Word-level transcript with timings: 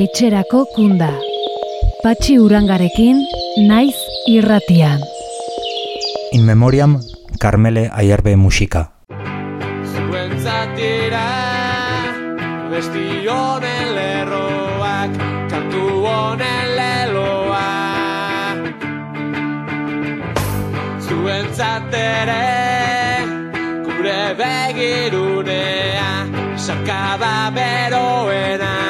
etxerako 0.00 0.64
kunda. 0.72 1.10
Patxi 2.00 2.38
urangarekin, 2.40 3.18
naiz 3.68 3.96
irratian. 4.32 5.02
In 6.32 6.46
memoriam, 6.48 6.94
Carmele 7.42 7.90
Ayerbe 7.92 8.32
musika. 8.36 8.82
Zuentzatira, 9.92 11.26
besti 12.72 13.04
honen 13.28 13.92
lerroak, 13.98 15.18
kantu 15.52 15.84
honen 16.06 16.72
leloa. 16.78 17.66
Zuentzatere, 21.04 22.46
gure 23.84 24.22
begirunea, 24.40 26.12
sakaba 26.56 27.34
beroena. 27.52 28.89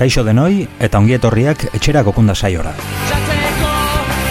Kaixo 0.00 0.22
denoi 0.24 0.62
eta 0.80 0.96
ongietorriak 0.96 1.66
etxerako 1.76 2.14
kunda 2.16 2.32
saiora. 2.32 2.70
jatzeko, 2.72 3.72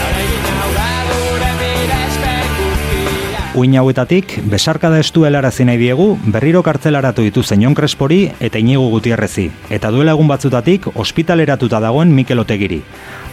aregin 0.05 0.47
aurra 0.63 0.85
gure 1.09 1.49
mirespen 1.59 2.55
guztia. 2.55 3.43
Uin 3.61 3.75
hauetatik, 3.77 4.33
besarkada 4.49 4.97
estu 4.97 5.27
helarazi 5.29 5.67
nahi 5.69 5.77
diegu, 5.77 6.07
berriro 6.25 6.63
kartzelaratu 6.65 7.21
ditu 7.21 7.43
Jon 7.43 7.75
Crespori 7.75 8.31
eta 8.39 8.57
Inigo 8.57 8.89
Gutierrezi, 8.89 9.51
eta 9.69 9.91
duela 9.91 10.13
egun 10.17 10.27
batzutatik 10.27 10.87
ospitaleratuta 10.95 11.79
dagoen 11.79 12.15
Mikel 12.15 12.39
Otegiri. 12.39 12.81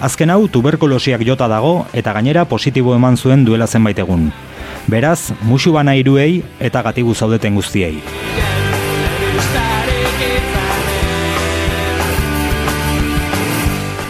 Azken 0.00 0.28
hau 0.28 0.46
tuberkulosiak 0.46 1.24
jota 1.24 1.48
dago 1.48 1.86
eta 1.94 2.12
gainera 2.12 2.44
positibo 2.44 2.94
eman 2.94 3.16
zuen 3.16 3.46
duela 3.46 3.66
zenbait 3.66 3.98
egun. 3.98 4.30
Beraz, 4.86 5.32
musu 5.40 5.72
bana 5.72 5.96
iruei 5.96 6.42
eta 6.60 6.82
gatibu 6.82 7.14
zaudeten 7.14 7.54
guztiei. 7.54 8.02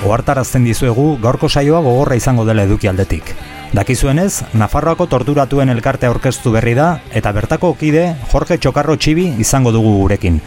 Ohartarazten 0.07 0.63
dizuegu 0.63 1.17
gaurko 1.19 1.49
saioa 1.51 1.81
gogorra 1.83 2.15
izango 2.15 2.45
dela 2.47 2.63
eduki 2.63 2.87
aldetik. 2.87 3.33
Dakizuenez, 3.75 4.45
Nafarroako 4.55 5.09
torturatuen 5.11 5.73
elkarte 5.73 6.07
aurkeztu 6.07 6.53
berri 6.55 6.77
da 6.79 7.01
eta 7.11 7.33
bertako 7.35 7.73
kide 7.81 8.05
Jorge 8.31 8.61
Txokarro 8.63 8.95
Txibi 8.95 9.33
izango 9.43 9.73
dugu 9.75 9.97
gurekin. 9.99 10.39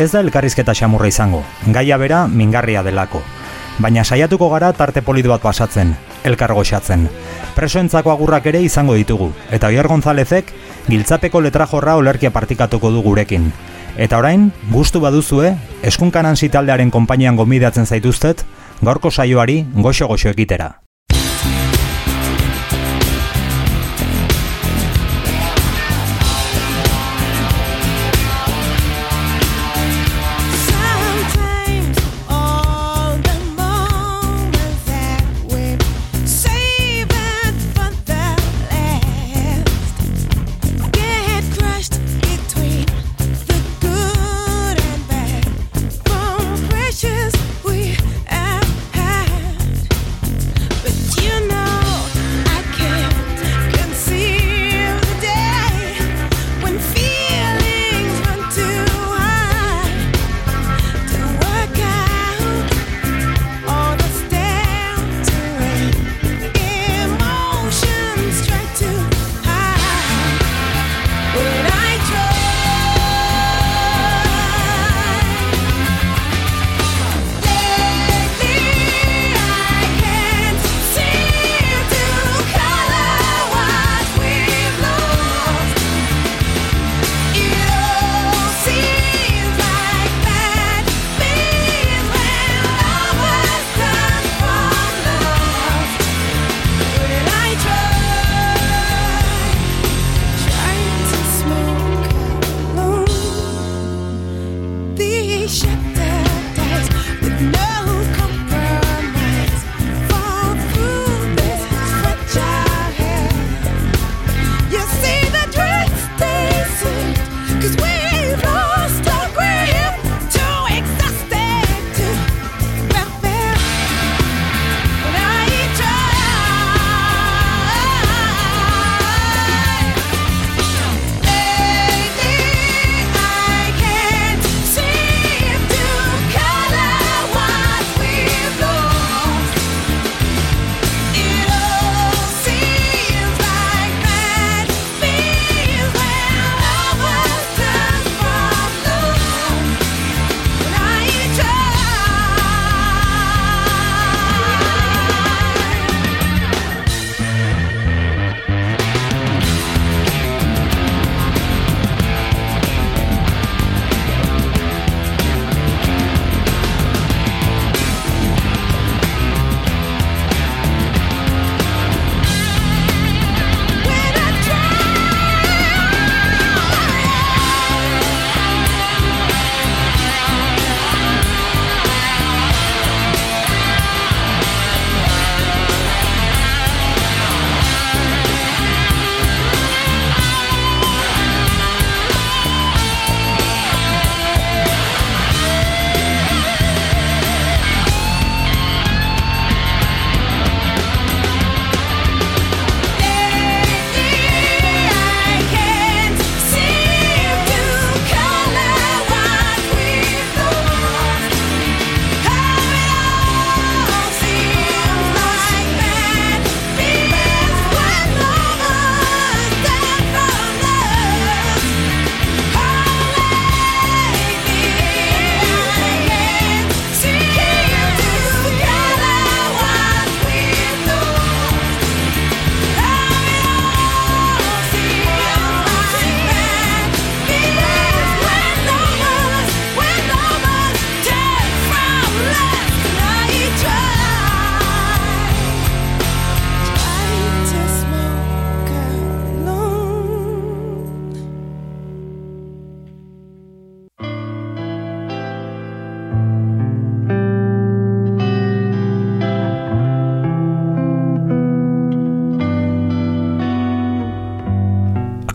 Ez 0.00 0.08
da 0.14 0.22
elkarrizketa 0.24 0.72
xamurra 0.74 1.10
izango, 1.12 1.42
gaia 1.66 1.98
bera 2.00 2.24
mingarria 2.26 2.82
delako. 2.82 3.20
Baina 3.78 4.04
saiatuko 4.04 4.48
gara 4.54 4.72
tarte 4.72 5.02
polit 5.02 5.28
bat 5.28 5.42
pasatzen, 5.42 5.92
elkar 6.24 6.54
goxatzen. 6.56 7.04
Presoentzako 7.54 8.10
agurrak 8.14 8.48
ere 8.48 8.64
izango 8.64 8.96
ditugu, 8.96 9.32
eta 9.52 9.68
Oier 9.68 9.90
Gonzalezek 9.90 10.48
giltzapeko 10.88 11.44
letrajorra 11.44 11.98
olerkia 12.00 12.32
partikatuko 12.32 12.90
du 12.94 13.04
gurekin. 13.04 13.52
Eta 14.00 14.18
orain, 14.18 14.48
gustu 14.72 14.98
baduzue, 15.04 15.52
eskunkanan 15.82 16.34
taldearen 16.50 16.90
konpainian 16.90 17.36
gomidatzen 17.36 17.86
zaituztet, 17.86 18.44
gaurko 18.84 19.10
saioari 19.10 19.62
goxo-goxo 19.74 20.32
ekitera. 20.34 20.83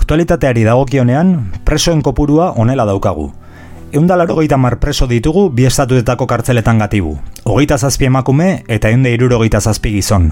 Aktualitateari 0.10 0.64
dagokionean, 0.66 1.52
presoen 1.62 2.00
kopurua 2.02 2.48
onela 2.58 2.82
daukagu. 2.90 3.28
Eunda 3.94 4.16
larogeita 4.18 4.58
mar 4.58 4.80
preso 4.82 5.06
ditugu 5.06 5.44
bi 5.54 5.68
estatuetako 5.70 6.26
kartzeletan 6.26 6.82
gatibu. 6.82 7.12
Hogeita 7.46 7.78
zazpi 7.78 8.08
emakume 8.08 8.64
eta 8.68 8.90
eunde 8.90 9.12
irurogeita 9.14 9.62
zazpi 9.62 9.92
gizon. 9.94 10.32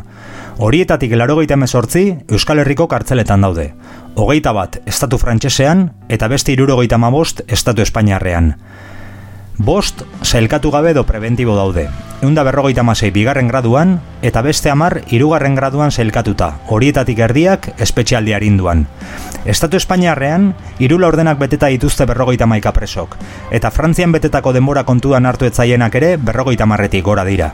Horietatik 0.58 1.14
larogeita 1.14 1.54
emezortzi 1.54 2.04
Euskal 2.26 2.64
Herriko 2.64 2.88
kartzeletan 2.90 3.46
daude. 3.46 3.68
Hogeita 4.16 4.56
bat 4.58 4.80
estatu 4.88 5.22
frantsesean 5.22 5.92
eta 6.10 6.26
beste 6.28 6.58
irurogeita 6.58 6.98
mabost 6.98 7.46
estatu 7.46 7.86
espainiarrean. 7.86 8.56
Bost, 9.58 10.04
sailkatu 10.22 10.70
gabe 10.70 10.92
edo 10.92 11.04
preventibo 11.04 11.56
daude. 11.58 11.88
Eunda 12.22 12.44
berrogeita 12.46 12.84
masei 12.86 13.10
bigarren 13.10 13.48
graduan, 13.50 13.96
eta 14.22 14.44
beste 14.46 14.70
amar 14.70 15.02
irugarren 15.10 15.56
graduan 15.58 15.92
sailkatuta, 15.92 16.60
horietatik 16.70 17.18
erdiak 17.26 17.72
espetxialdi 17.82 18.36
arinduan. 18.38 18.86
Estatu 19.46 19.78
Espainiarrean, 19.78 20.52
irula 20.78 21.10
ordenak 21.10 21.40
beteta 21.42 21.72
dituzte 21.74 22.06
berrogeita 22.06 22.46
maika 22.46 22.72
presok, 22.74 23.16
eta 23.50 23.72
Frantzian 23.74 24.14
betetako 24.14 24.54
denbora 24.54 24.84
kontuan 24.86 25.26
hartu 25.26 25.50
etzaienak 25.50 25.96
ere 25.96 26.18
berrogeita 26.18 26.70
marretik 26.70 27.06
gora 27.06 27.26
dira. 27.26 27.54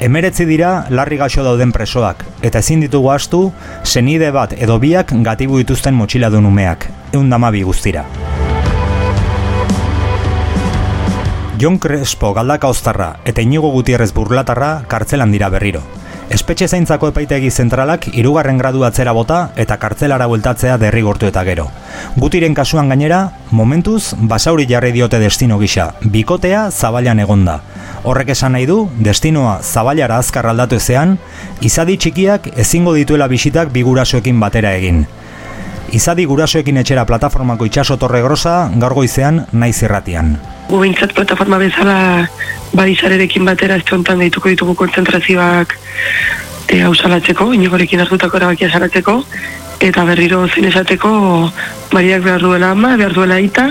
Emeretzi 0.00 0.46
dira 0.50 0.86
larri 0.90 1.18
gaixo 1.22 1.46
dauden 1.46 1.70
presoak, 1.74 2.24
eta 2.42 2.58
ezin 2.58 2.82
ditugu 2.82 3.12
astu, 3.14 3.52
senide 3.84 4.32
bat 4.34 4.54
edo 4.58 4.80
biak 4.82 5.14
gatibu 5.22 5.62
dituzten 5.62 5.94
motxiladun 5.94 6.46
umeak, 6.46 6.90
eundamabi 7.14 7.62
guztira. 7.62 8.06
Jon 11.58 11.78
Crespo 11.78 12.34
galdaka 12.36 12.68
oztarra 12.68 13.16
eta 13.24 13.40
Inigo 13.40 13.70
Gutierrez 13.72 14.12
burlatarra 14.12 14.82
kartzelan 14.88 15.32
dira 15.32 15.48
berriro. 15.48 15.80
Espetxe 16.28 16.66
zaintzako 16.68 17.08
epaitegi 17.12 17.48
zentralak 17.50 18.08
hirugarren 18.12 18.58
gradu 18.60 18.84
atzera 18.84 19.14
bota 19.16 19.38
eta 19.56 19.78
kartzelara 19.80 20.26
bueltatzea 20.28 20.76
derrigortu 20.76 21.30
eta 21.30 21.44
gero. 21.48 21.68
Gutiren 22.16 22.52
kasuan 22.52 22.90
gainera, 22.92 23.20
momentuz 23.50 24.12
basauri 24.18 24.66
jarri 24.68 24.92
diote 24.92 25.20
destino 25.22 25.58
gisa, 25.58 25.94
bikotea 26.02 26.70
zabailan 26.70 27.22
egonda. 27.24 27.60
Horrek 28.04 28.34
esan 28.36 28.52
nahi 28.52 28.66
du, 28.66 28.82
destinoa 29.00 29.60
zabailara 29.62 30.18
azkar 30.18 30.50
aldatu 30.50 30.76
ezean, 30.76 31.16
izadi 31.62 31.96
txikiak 31.96 32.50
ezingo 32.58 32.92
dituela 32.98 33.30
bisitak 33.32 33.72
bigurasoekin 33.72 34.42
batera 34.42 34.74
egin. 34.76 35.06
Izadi 35.94 36.24
gurasoekin 36.26 36.76
etxera 36.82 37.04
plataformako 37.06 37.66
itxaso 37.68 37.96
torre 38.00 38.22
grosa 38.24 38.70
gaur 38.74 38.94
goizean 38.94 39.44
naiz 39.52 39.82
irratian. 39.82 40.36
gu 40.68 40.78
behintzat 40.80 41.12
plataforma 41.14 41.58
bezala 41.62 42.26
badizarerekin 42.74 43.44
batera 43.46 43.76
ez 43.76 43.84
hontan 43.92 44.18
deituko 44.18 44.48
ditugu 44.50 44.74
kontzentrazioak 44.74 45.76
e, 46.68 46.80
hausalatzeko, 46.82 47.52
inigorekin 47.54 48.00
hartutako 48.02 48.36
erabakia 48.40 48.70
salatzeko, 48.70 49.20
eta 49.80 50.04
berriro 50.04 50.46
zen 50.48 50.64
esateko 50.64 51.52
Mariak 51.92 52.24
behar 52.24 52.40
duela 52.42 52.72
ama, 52.74 52.96
behar 52.96 53.14
duela 53.14 53.36
aita, 53.38 53.68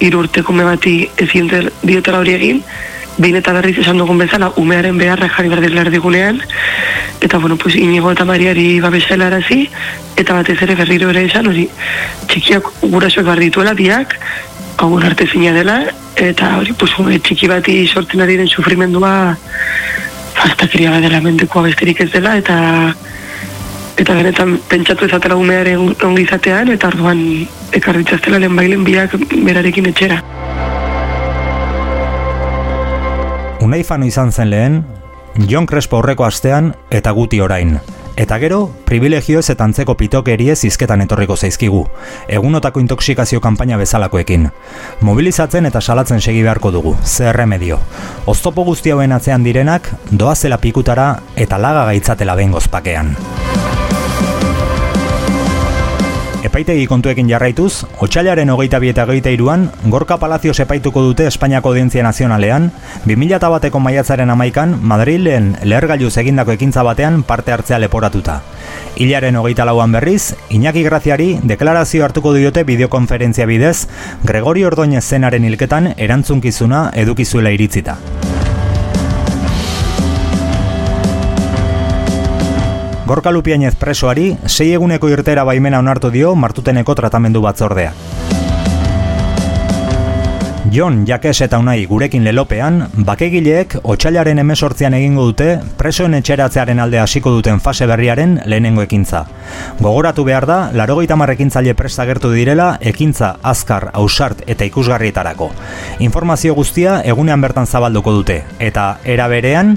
hiru 0.00 0.18
urteko 0.24 0.52
ume 0.52 0.64
bati 0.64 1.08
ezin 1.16 1.46
del- 1.48 1.70
diotela 1.82 2.18
hori 2.18 2.34
egin, 2.34 2.62
behin 3.18 3.36
eta 3.36 3.52
berriz 3.56 3.78
esan 3.80 3.98
dugun 3.98 4.18
bezala, 4.18 4.50
umearen 4.60 4.98
beharrak 4.98 5.32
jarri 5.36 5.48
behar 5.48 5.62
dira 5.64 5.84
erdigunean, 5.86 6.40
eta 7.20 7.38
bueno, 7.38 7.56
pues 7.56 7.76
inigo 7.76 8.12
eta 8.12 8.24
mariari 8.24 8.80
babesela 8.80 9.28
arazi, 9.28 9.68
eta 10.16 10.34
batez 10.34 10.60
ere 10.62 10.74
berriro 10.74 11.10
ere 11.10 11.24
esan 11.30 11.48
hori, 11.48 11.68
txikiak 12.28 12.68
gurasoek 12.82 13.24
behar 13.24 13.40
dituela, 13.40 13.74
biak, 13.74 14.18
hau 14.76 14.90
arte 14.98 15.26
zina 15.26 15.52
dela, 15.56 15.78
eta 16.16 16.56
hori, 16.58 16.72
pues, 16.72 16.92
ume 16.98 17.18
txiki 17.18 17.48
bati 17.48 17.86
sortzen 17.86 18.20
ari 18.20 18.36
den 18.36 18.48
sufrimendua 18.48 19.36
fastakeria 20.36 20.92
bat 20.92 21.04
dela 21.04 21.20
mendekoa 21.24 21.68
besterik 21.70 22.04
ez 22.04 22.10
dela, 22.12 22.36
eta 22.36 22.94
eta 23.96 24.12
benetan 24.12 24.58
pentsatu 24.68 25.06
ezatela 25.06 25.38
umearen 25.40 25.94
ongizatean, 26.04 26.68
eta 26.74 26.92
orduan 26.92 27.22
ekarritzaztela 27.72 28.42
lehen 28.42 28.56
bailen 28.56 28.84
biak 28.84 29.16
berarekin 29.32 29.88
etxera. 29.94 30.20
Unai 33.66 33.82
Fano 33.82 34.06
izan 34.06 34.30
zen 34.30 34.50
lehen, 34.50 34.84
Jon 35.50 35.64
Crespo 35.66 35.96
aurreko 35.98 36.22
astean 36.22 36.68
eta 36.94 37.10
guti 37.10 37.40
orain. 37.42 37.80
Eta 38.14 38.38
gero, 38.38 38.60
privilegioez 38.86 39.48
eta 39.50 39.66
antzeko 39.66 39.96
pitokeriez 39.98 40.60
izketan 40.68 41.02
etorriko 41.02 41.34
zaizkigu, 41.34 41.80
egunotako 42.38 42.78
intoxikazio 42.84 43.42
kanpaina 43.42 43.74
bezalakoekin. 43.80 44.46
Mobilizatzen 45.00 45.66
eta 45.66 45.82
salatzen 45.82 46.22
segi 46.22 46.46
beharko 46.46 46.70
dugu, 46.70 46.94
zer 47.02 47.34
remedio. 47.34 47.80
Oztopo 48.30 48.62
guzti 48.70 48.94
hauen 48.94 49.18
atzean 49.18 49.42
direnak, 49.42 49.90
doazela 50.12 50.62
pikutara 50.62 51.16
eta 51.34 51.58
laga 51.58 51.88
gaitzatela 51.90 52.38
bengoz 52.38 52.68
pakean. 52.70 53.16
Epaitegi 56.46 56.84
kontuekin 56.86 57.26
jarraituz, 57.26 57.82
otxailaren 58.04 58.52
hogeita 58.52 58.78
bi 58.78 58.92
eta 58.92 59.02
hogeita 59.02 59.32
iruan, 59.34 59.64
Gorka 59.90 60.20
Palacios 60.22 60.60
epaituko 60.62 61.02
dute 61.02 61.26
Espainiako 61.26 61.72
Audientzia 61.72 62.04
Nazionalean, 62.06 62.68
2000 63.04 63.50
bateko 63.50 63.80
maiatzaren 63.82 64.30
amaikan, 64.30 64.76
Madrilen 64.78 65.56
lehergailuz 65.64 66.12
egindako 66.22 66.54
ekintza 66.54 66.86
batean 66.86 67.24
parte 67.26 67.50
hartzea 67.50 67.80
leporatuta. 67.82 68.38
Hilaren 68.94 69.40
hogeita 69.42 69.66
lauan 69.66 69.90
berriz, 69.98 70.36
Iñaki 70.48 70.86
Graziari 70.86 71.32
deklarazio 71.42 72.06
hartuko 72.06 72.32
diote 72.36 72.62
bideokonferentzia 72.62 73.50
bidez, 73.50 73.88
Gregori 74.22 74.62
Ordoñez 74.64 75.04
zenaren 75.04 75.50
hilketan 75.50 75.94
erantzunkizuna 75.96 76.92
edukizuela 76.94 77.50
iritzita. 77.50 77.98
Gorka 83.06 83.30
Lupiainez 83.30 83.76
presoari, 83.78 84.32
sei 84.50 84.72
eguneko 84.74 85.06
irtera 85.06 85.44
baimena 85.46 85.78
onartu 85.78 86.10
dio 86.10 86.34
martuteneko 86.34 86.96
tratamendu 86.98 87.38
batzordea. 87.44 87.92
Jon, 90.74 91.04
Jakes 91.06 91.38
eta 91.46 91.60
Unai 91.62 91.86
gurekin 91.86 92.24
lelopean, 92.26 92.80
bakegileek 93.06 93.76
otxailaren 93.86 94.42
emesortzean 94.42 94.96
egingo 94.98 95.28
dute 95.28 95.60
presoen 95.78 96.18
etxeratzearen 96.18 96.82
alde 96.82 96.98
hasiko 96.98 97.30
duten 97.30 97.62
fase 97.62 97.86
berriaren 97.86 98.40
lehenengo 98.44 98.82
ekintza. 98.82 99.22
Gogoratu 99.78 100.24
behar 100.26 100.50
da, 100.50 100.58
larogeita 100.74 101.14
marrekintzaile 101.14 101.76
prest 101.78 102.02
agertu 102.02 102.32
direla 102.34 102.72
ekintza 102.82 103.36
azkar, 103.40 103.92
ausart 103.94 104.42
eta 104.50 104.66
ikusgarrietarako. 104.66 105.52
Informazio 106.02 106.58
guztia 106.58 106.98
egunean 107.06 107.40
bertan 107.40 107.70
zabalduko 107.70 108.18
dute, 108.18 108.42
eta 108.58 108.96
era 109.04 109.30
berean, 109.30 109.76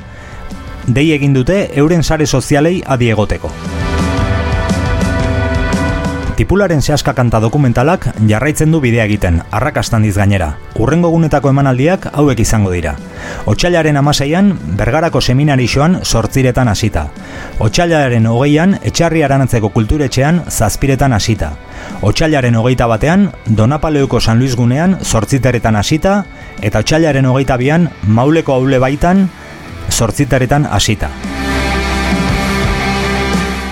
dei 0.88 1.12
egin 1.12 1.34
dute 1.34 1.70
euren 1.76 2.04
sare 2.04 2.26
sozialei 2.26 2.82
adi 2.86 3.10
egoteko. 3.10 3.52
Tipularen 6.40 6.80
sehaska 6.80 7.12
kanta 7.18 7.42
dokumentalak 7.44 8.06
jarraitzen 8.24 8.72
du 8.72 8.80
bidea 8.80 9.04
egiten, 9.10 9.42
arrakastan 9.52 10.06
diz 10.08 10.14
gainera. 10.16 10.54
Urrengo 10.80 11.10
gunetako 11.12 11.52
emanaldiak 11.52 12.06
hauek 12.14 12.40
izango 12.40 12.72
dira. 12.72 12.94
Otsailaren 13.44 14.00
amaseian, 14.00 14.54
bergarako 14.80 15.20
seminarixoan 15.20 15.98
sortziretan 16.06 16.72
hasita. 16.72 17.10
Otsailaren 17.60 18.30
hogeian, 18.32 18.78
etxarri 18.88 19.26
aranatzeko 19.28 19.74
kulturetxean 19.76 20.46
zazpiretan 20.48 21.12
hasita. 21.12 21.52
Otsailaren 22.08 22.56
hogeita 22.56 22.88
batean, 22.88 23.34
Donapaleuko 23.46 24.22
San 24.22 24.40
Luis 24.40 24.56
gunean 24.56 24.96
sortziteretan 25.04 25.76
hasita, 25.76 26.24
eta 26.62 26.80
otsailaren 26.80 27.28
hogeita 27.28 27.60
bian, 27.60 27.90
mauleko 28.08 28.56
haule 28.56 28.80
baitan, 28.80 29.28
sortzitaretan 29.92 30.68
hasita. 30.70 31.10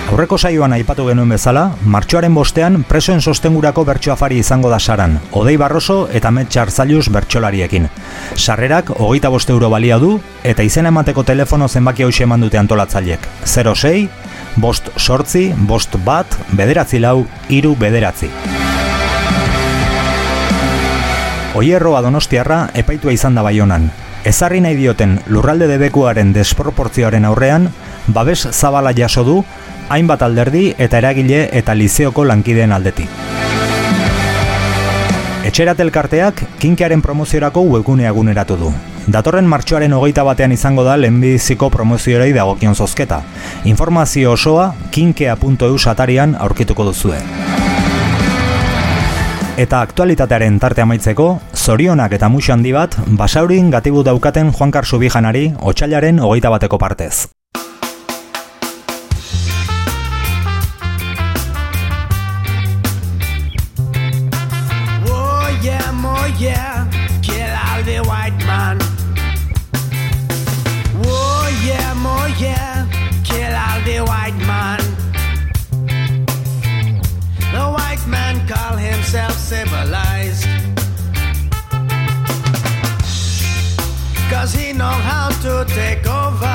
Aurreko 0.08 0.38
saioan 0.40 0.72
aipatu 0.72 1.04
genuen 1.04 1.28
bezala, 1.28 1.66
martxoaren 1.84 2.32
bostean 2.32 2.78
presoen 2.88 3.20
sostengurako 3.20 3.84
bertso 3.84 4.10
afari 4.14 4.38
izango 4.40 4.70
da 4.72 4.78
saran, 4.80 5.18
Odei 5.36 5.58
Barroso 5.60 6.08
eta 6.08 6.30
Metxar 6.32 6.72
Zailus 6.72 7.10
bertsolariekin. 7.12 7.90
Sarrerak 8.34 8.94
hogeita 8.96 9.28
boste 9.28 9.52
euro 9.52 9.68
balia 9.68 9.98
du, 10.00 10.14
eta 10.42 10.64
izena 10.64 10.88
emateko 10.88 11.26
telefono 11.28 11.68
zenbaki 11.68 12.02
hau 12.02 12.10
eman 12.24 12.40
dute 12.40 12.56
antolatzaileek. 12.56 13.28
06, 13.44 14.08
bost 14.56 14.88
sortzi, 14.96 15.52
bost 15.68 16.00
bat, 16.04 16.38
bederatzi 16.56 16.98
lau, 17.04 17.26
iru 17.48 17.76
bederatzi. 17.76 18.32
Oierroa 21.54 22.00
donostiarra 22.00 22.70
epaitua 22.74 23.12
izan 23.12 23.34
da 23.34 23.42
baionan. 23.42 23.90
Ezarri 24.24 24.60
nahi 24.60 24.74
dioten 24.74 25.18
lurralde 25.30 25.68
debekuaren 25.70 26.32
desproportzioaren 26.34 27.24
aurrean, 27.24 27.68
babes 28.08 28.48
zabala 28.50 28.92
jaso 28.96 29.24
du, 29.24 29.44
hainbat 29.88 30.22
alderdi 30.22 30.74
eta 30.78 30.98
eragile 30.98 31.48
eta 31.52 31.74
lizeoko 31.74 32.24
lankideen 32.24 32.72
aldetik. 32.72 33.08
Etxerat 35.48 35.78
elkarteak 35.80 36.42
kinkearen 36.60 37.00
promoziorako 37.00 37.62
webgunea 37.70 38.10
eguneratu 38.10 38.58
du. 38.60 38.72
Datorren 39.08 39.46
martxoaren 39.48 39.94
hogeita 39.96 40.24
batean 40.26 40.52
izango 40.52 40.84
da 40.84 40.98
lehenbiziko 41.00 41.70
promoziorei 41.72 42.34
dagokion 42.36 42.74
zozketa. 42.74 43.22
Informazio 43.64 44.34
osoa 44.34 44.74
kinkea.eu 44.92 45.78
satarian 45.78 46.36
aurkituko 46.36 46.90
duzue. 46.90 47.22
Eta 49.58 49.80
aktualitatearen 49.82 50.60
tarte 50.62 50.84
amaitzeko, 50.84 51.24
zorionak 51.58 52.12
eta 52.14 52.28
muxo 52.30 52.52
handi 52.54 52.70
bat, 52.76 52.94
basaurin 53.18 53.72
gatibu 53.74 54.04
daukaten 54.06 54.52
Juan 54.54 54.70
Karsubijanari 54.70 55.48
otxailaren 55.72 56.22
hogeita 56.22 56.52
bateko 56.54 56.78
partez. 56.78 57.26
civilized. 79.48 80.46
Cause 84.28 84.52
he 84.52 84.74
know 84.74 84.84
how 84.84 85.30
to 85.40 85.64
take 85.72 86.06
over. 86.06 86.47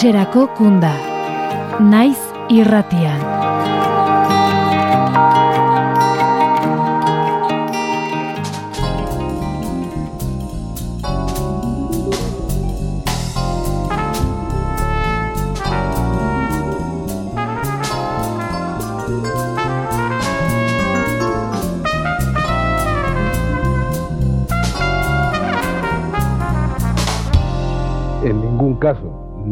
Etxerako 0.00 0.42
kunda. 0.56 0.92
Naiz 1.92 2.20
irratian. 2.48 3.09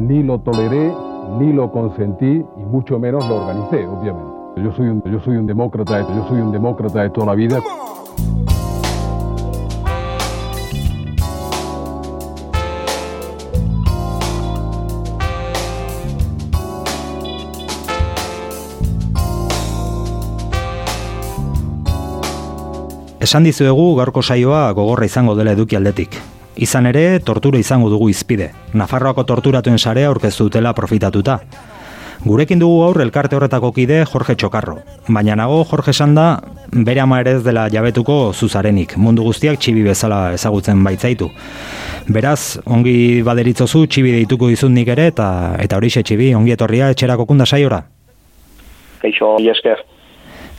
Ni 0.08 0.22
lo 0.22 0.38
toleré, 0.38 0.90
ni 1.38 1.52
lo 1.52 1.70
consentí, 1.70 2.42
y 2.56 2.64
mucho 2.64 2.98
menos 2.98 3.28
lo 3.28 3.36
organicé, 3.36 3.86
obviamente. 3.86 4.32
Yo 4.56 4.72
soy 4.72 4.88
un, 4.88 5.02
yo 5.02 5.20
soy 5.20 5.36
un 5.36 5.46
demócrata, 5.46 6.00
yo 6.00 6.26
soy 6.28 6.40
un 6.40 6.50
demócrata 6.50 7.02
de 7.02 7.10
toda 7.10 7.26
la 7.26 7.34
vida. 7.34 7.60
Esan 23.20 23.44
dizuegu 23.44 23.94
gaurko 23.96 24.22
saioa 24.22 24.72
gogorra 24.72 25.04
izango 25.04 25.36
dela 25.36 25.52
eduki 25.52 25.76
aldetik. 25.76 26.16
Izan 26.58 26.88
ere, 26.90 27.20
tortura 27.22 27.58
izango 27.58 27.88
dugu 27.92 28.08
izpide. 28.10 28.50
Nafarroako 28.74 29.22
torturatuen 29.24 29.78
sarea 29.78 30.08
aurkeztu 30.10 30.48
dutela 30.48 30.72
profitatuta. 30.74 31.38
Gurekin 32.24 32.58
dugu 32.58 32.80
aur 32.82 32.98
elkarte 32.98 33.36
horretako 33.38 33.70
kide 33.76 34.00
Jorge 34.10 34.34
Txokarro. 34.34 34.80
Baina 35.06 35.36
nago 35.38 35.60
Jorge 35.70 35.92
Sanda 35.94 36.24
bere 36.72 37.00
ama 37.00 37.20
ere 37.22 37.36
ez 37.38 37.44
dela 37.44 37.68
jabetuko 37.70 38.32
zuzarenik. 38.34 38.96
Mundu 38.98 39.22
guztiak 39.22 39.60
txibi 39.62 39.84
bezala 39.86 40.32
ezagutzen 40.34 40.82
baitzaitu. 40.82 41.30
Beraz, 42.08 42.58
ongi 42.66 43.22
baderitzozu 43.22 43.84
txibi 43.86 44.16
deituko 44.16 44.48
dizut 44.50 44.74
nik 44.74 44.90
ere 44.96 45.06
eta 45.12 45.28
eta 45.62 45.78
horixe 45.78 46.02
txibi, 46.02 46.32
ongi 46.34 46.56
etorria 46.56 46.90
etxerako 46.90 47.28
kunda 47.28 47.46
saiora. 47.46 47.84
Mila 49.04 49.52
esker. 49.54 49.86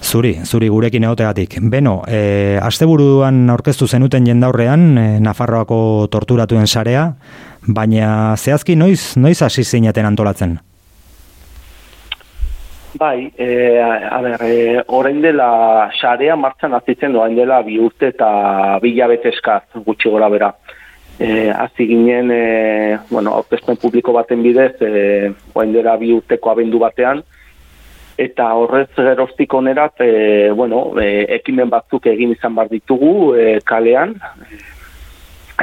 Zuri, 0.01 0.39
zuri 0.45 0.69
gurekin 0.71 1.03
egotegatik. 1.03 1.57
Beno, 1.69 1.99
e, 2.07 2.57
asteburuan 2.63 3.49
aurkeztu 3.51 3.87
zenuten 3.87 4.25
jendaurrean 4.25 4.85
e, 4.97 5.05
Nafarroako 5.19 6.07
torturatuen 6.11 6.67
sarea, 6.67 7.09
baina 7.67 8.35
zehazki 8.37 8.75
noiz 8.79 9.17
noiz 9.17 9.41
hasi 9.43 9.63
zineten 9.63 10.07
antolatzen? 10.07 10.57
Bai, 12.99 13.31
e, 13.37 13.77
a 13.79 14.21
ber, 14.21 14.41
e, 14.41 14.83
orain 14.87 15.21
dela 15.21 15.91
sarea 15.99 16.35
martxan 16.35 16.73
azitzen 16.73 17.15
orain 17.15 17.35
dela 17.37 17.61
bi 17.61 17.77
urte 17.77 18.09
eta 18.15 18.79
bi 18.81 18.95
hilabete 18.95 19.29
eskaz 19.29 19.61
gutxi 19.85 20.09
gora 20.09 20.29
bera. 20.29 20.53
E, 21.19 21.49
hasi 21.51 21.85
ginen, 21.85 22.31
e, 22.31 22.97
bueno, 23.11 23.35
aurkezpen 23.35 23.77
publiko 23.77 24.15
baten 24.15 24.41
bidez, 24.41 24.73
e, 24.81 25.29
orain 25.53 25.75
dela 25.75 25.97
bi 26.01 26.13
urteko 26.15 26.51
abendu 26.51 26.79
batean, 26.79 27.21
eta 28.19 28.49
horrez 28.59 28.89
geroztik 28.95 29.53
onerat, 29.53 30.01
e, 30.03 30.51
bueno, 30.51 30.81
e, 30.99 31.25
ekimen 31.39 31.69
batzuk 31.71 32.09
egin 32.11 32.33
izan 32.35 32.55
bar 32.57 32.67
ditugu 32.71 33.35
e, 33.35 33.59
kalean, 33.65 34.15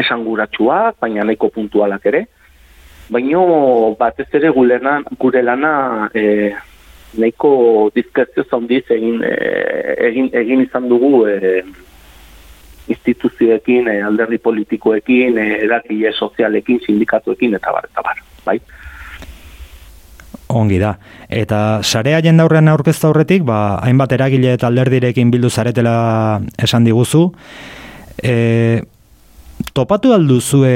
esanguratsuak, 0.01 0.97
baina 1.01 1.25
nahiko 1.25 1.51
puntualak 1.53 2.07
ere. 2.13 2.25
Baina 3.13 3.43
batez 3.99 4.29
ere 4.35 4.51
gure 4.55 4.81
lana, 4.81 5.03
gure 5.21 5.43
lana 5.45 5.75
e, 6.15 6.55
nahiko 7.21 7.91
diskrezio 7.95 8.45
zaundiz 8.51 8.85
egin, 8.91 9.21
e, 9.25 9.35
egin, 10.09 10.31
egin 10.33 10.65
izan 10.65 10.89
dugu 10.89 11.27
e, 11.29 11.63
instituzioekin, 12.89 13.89
e, 13.93 14.01
alderdi 14.03 14.39
politikoekin, 14.39 15.39
e, 15.39 15.47
eragile 15.69 16.13
sozialekin, 16.13 16.81
sindikatuekin, 16.87 17.57
eta 17.61 17.73
bar, 17.77 17.89
eta 17.93 18.05
bar, 18.07 18.25
bai? 18.47 18.59
Ongi 20.57 20.79
da. 20.81 20.95
Eta 21.29 21.83
sarea 21.83 22.23
jendaurrean 22.25 22.69
aurkeztu 22.73 23.11
aurretik, 23.11 23.45
ba, 23.45 23.79
hainbat 23.85 24.15
eragile 24.17 24.55
eta 24.57 24.71
alderdirekin 24.71 25.31
bildu 25.31 25.51
zaretela 25.51 26.41
esan 26.63 26.87
diguzu. 26.89 27.27
E, 28.23 28.83
topatu 29.77 30.15
alduzue 30.17 30.73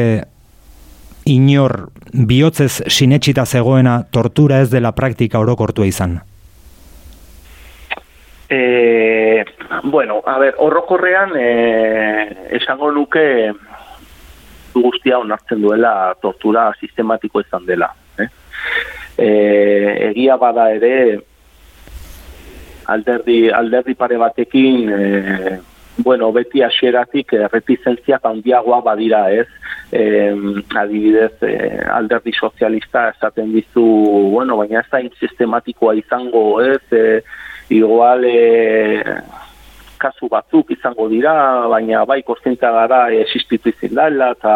inor 1.30 1.90
bihotzez 2.12 2.82
sinetsita 2.88 3.46
zegoena 3.46 4.02
tortura 4.12 4.60
ez 4.60 4.68
dela 4.72 4.92
praktika 4.92 5.40
orokortua 5.40 5.86
izan? 5.86 6.18
E, 8.50 9.44
bueno, 9.84 10.20
a 10.26 10.38
ver, 10.42 10.56
orokorrean 10.58 11.36
e, 11.38 11.50
esango 12.58 12.90
nuke 12.92 13.24
guztia 14.74 15.18
onartzen 15.18 15.62
duela 15.62 16.14
tortura 16.22 16.70
sistematiko 16.80 17.42
izan 17.44 17.66
dela. 17.66 17.92
Eh? 18.18 18.28
E, 19.18 19.30
egia 20.10 20.36
bada 20.40 20.70
ere 20.72 21.20
alderdi, 22.90 23.50
alderdi 23.50 23.94
pare 23.94 24.16
batekin 24.18 24.88
e, 24.88 25.58
bueno, 26.02 26.30
beti 26.32 26.62
hasieratik 26.62 27.34
eh, 27.34 27.46
reticentziak 27.52 28.24
handiagoa 28.24 28.80
badira 28.84 29.24
ez, 29.32 29.46
e, 29.92 30.02
adibidez 30.82 31.42
e, 31.44 31.52
alderdi 31.92 32.32
sozialista 32.32 33.08
esaten 33.10 33.52
dizu, 33.52 33.84
bueno, 34.32 34.56
baina 34.60 34.80
ez 34.80 34.88
da 34.92 35.02
sistematikoa 35.20 35.94
izango 35.98 36.44
ez, 36.62 36.82
e, 36.92 37.20
igual 37.76 38.24
e, 38.24 39.04
kasu 40.00 40.30
batzuk 40.32 40.70
izango 40.72 41.08
dira, 41.12 41.34
baina 41.68 42.04
bai 42.08 42.22
kontzientzia 42.24 42.72
gara 42.72 43.02
existitu 43.20 43.68
izin 43.68 43.98
eta 43.98 44.54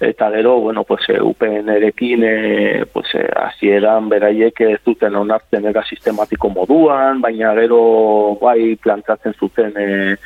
eta 0.00 0.30
gero, 0.30 0.60
bueno, 0.60 0.84
pues, 0.84 1.08
e, 1.08 1.20
UPN-erekin, 1.20 2.22
e, 2.24 2.86
pues, 2.92 3.14
e, 3.14 3.26
hasieran 3.34 4.08
beraiek 4.08 4.60
ez 4.60 4.80
zuten 4.84 5.16
onartzen 5.16 5.66
era 5.66 5.82
sistematiko 5.84 6.50
moduan, 6.50 7.20
baina 7.20 7.52
gero 7.54 8.38
bai 8.40 8.76
plantatzen 8.76 9.34
zuten 9.34 9.74
e, 9.76 10.16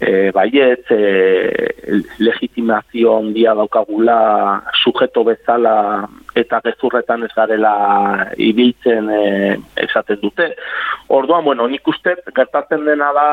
e, 0.00 0.30
baiet, 0.30 0.86
e, 0.90 2.00
legitimazio 2.18 3.16
handia 3.18 3.54
daukagula 3.54 4.62
sujeto 4.84 5.24
bezala 5.24 6.06
eta 6.34 6.60
gezurretan 6.64 7.24
ez 7.24 7.32
garela 7.34 8.30
ibiltzen 8.36 9.10
e, 9.10 9.58
esaten 9.88 10.20
dute. 10.22 10.52
Orduan, 11.08 11.44
bueno, 11.44 11.66
nik 11.66 11.86
uste 11.88 12.16
gertatzen 12.34 12.84
dena 12.86 13.12
da 13.16 13.28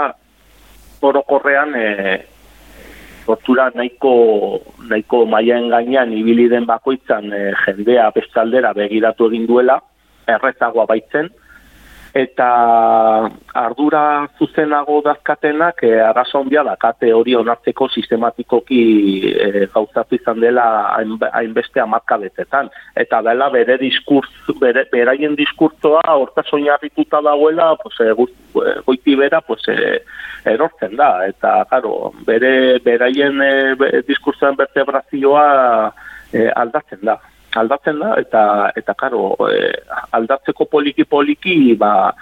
orokorrean 1.03 1.75
e, 1.75 1.87
tortura 3.25 3.69
nahiko 3.75 4.13
nahiko 4.89 5.25
mailaen 5.25 5.69
gainean 5.69 6.13
ibili 6.13 6.49
den 6.49 6.65
bakoitzan 6.65 7.31
e, 7.33 7.41
jendea 7.65 8.09
bestaldera 8.15 8.73
begiratu 8.73 9.29
egin 9.31 9.47
duela 9.47 9.79
errezagoa 10.27 10.85
baitzen 10.89 11.29
eta 12.13 12.47
ardura 13.57 14.27
zuzenago 14.37 14.99
dazkatenak 15.01 15.81
e, 15.83 15.89
arraza 16.01 16.37
ondia 16.37 16.61
dakate 16.63 17.09
hori 17.13 17.33
onartzeko 17.35 17.87
sistematikoki 17.89 18.81
e, 19.33 19.65
gauzatu 19.73 20.15
izan 20.19 20.39
dela 20.43 20.65
hain- 20.93 21.17
hainbeste 21.33 21.81
amarkabetetan. 21.81 22.69
Eta 22.95 23.21
dela 23.25 23.49
bere 23.49 23.79
diskurz, 23.81 24.29
bere, 24.61 24.85
beraien 24.93 25.33
diskurtzoa 25.39 26.05
hortaz 26.13 26.45
oinarrituta 26.53 27.21
dagoela, 27.25 27.73
pues, 27.81 27.97
e, 27.99 28.13
goiti 28.85 29.15
bera, 29.17 29.41
pues, 29.41 29.65
e, 29.73 30.03
erortzen 30.45 30.95
da. 30.95 31.25
Eta, 31.25 31.65
claro, 31.69 32.11
bere, 32.29 32.77
beraien 32.85 33.41
e, 33.41 33.53
be- 33.75 34.03
diskurtzoen 34.07 34.55
vertebrazioa 34.61 35.45
e, 36.31 36.49
aldatzen 36.53 37.01
da 37.01 37.17
aldatzen 37.59 37.99
da 37.99 38.13
eta 38.21 38.43
eta 38.75 38.93
karo 38.93 39.35
aldatzeko 40.11 40.65
poliki 40.65 41.05
poliki 41.05 41.75
ba 41.75 42.13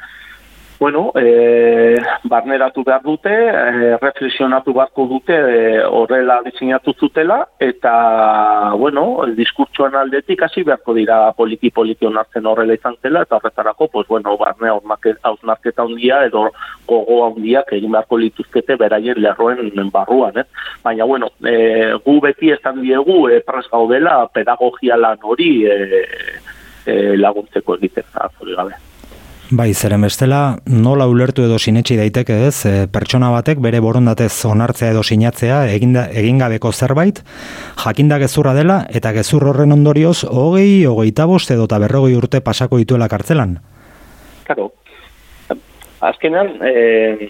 bueno, 0.82 1.12
e, 1.14 2.02
barneratu 2.24 2.84
behar 2.84 3.04
dute, 3.04 3.30
e, 3.30 3.98
reflexionatu 4.02 4.74
beharko 4.74 5.06
dute 5.06 5.36
e, 5.36 5.84
horrela 5.86 6.40
diseinatu 6.42 6.96
zutela, 6.98 7.38
eta, 7.60 8.74
bueno, 8.82 9.04
diskurtsoan 9.38 9.94
aldetik 10.00 10.42
hasi 10.42 10.66
beharko 10.66 10.98
dira 10.98 11.20
poliki-poliki 11.38 12.10
onartzen 12.10 12.50
horrela 12.50 12.74
izan 12.74 12.98
zela, 13.04 13.22
eta 13.22 13.38
horretarako, 13.38 13.92
pues, 13.94 14.08
bueno, 14.10 14.34
barne 14.42 14.74
hausnarketa 14.74 15.86
handia 15.86 16.24
edo 16.26 16.48
gogo 16.90 17.22
handiak 17.28 17.70
egin 17.78 17.94
beharko 17.94 18.18
lituzkete 18.18 18.82
beraien 18.82 19.22
lerroen 19.22 19.70
barruan, 19.94 20.42
ez? 20.42 20.48
Baina, 20.82 21.06
bueno, 21.06 21.30
e, 21.46 21.94
gu 22.02 22.22
beti 22.26 22.56
esan 22.58 22.82
diegu, 22.82 23.28
e, 23.30 23.44
pres 23.46 23.68
gaudela 23.70 24.24
pedagogia 24.34 24.98
lan 24.98 25.22
hori 25.22 25.60
e, 25.62 25.82
e, 26.88 27.04
laguntzeko 27.22 27.78
egiten, 27.78 28.10
zori 28.40 28.58
gabe. 28.58 28.88
Bai, 29.52 29.74
zeren 29.76 30.06
bestela, 30.06 30.62
nola 30.64 31.10
ulertu 31.12 31.44
edo 31.44 31.58
sinetsi 31.60 31.98
daiteke 32.00 32.38
ez, 32.48 32.64
e, 32.70 32.86
pertsona 32.88 33.34
batek 33.34 33.60
bere 33.60 33.82
borondatez 33.84 34.46
onartzea 34.48 34.94
edo 34.94 35.02
sinatzea 35.04 35.58
eginda, 35.74 36.06
egingabeko 36.22 36.72
zerbait, 36.72 37.20
jakinda 37.84 38.16
gezurra 38.22 38.54
dela, 38.56 38.78
eta 38.88 39.12
gezur 39.18 39.44
horren 39.50 39.76
ondorioz, 39.76 40.22
hogei, 40.24 40.86
hogeita 40.88 41.26
bost 41.28 41.52
edo 41.52 41.66
eta 41.68 41.82
berrogei 41.84 42.16
urte 42.16 42.40
pasako 42.40 42.80
dituela 42.80 43.10
kartzelan. 43.12 43.58
Claro. 44.48 44.70
Azkenan, 46.00 46.54
eh, 46.64 47.28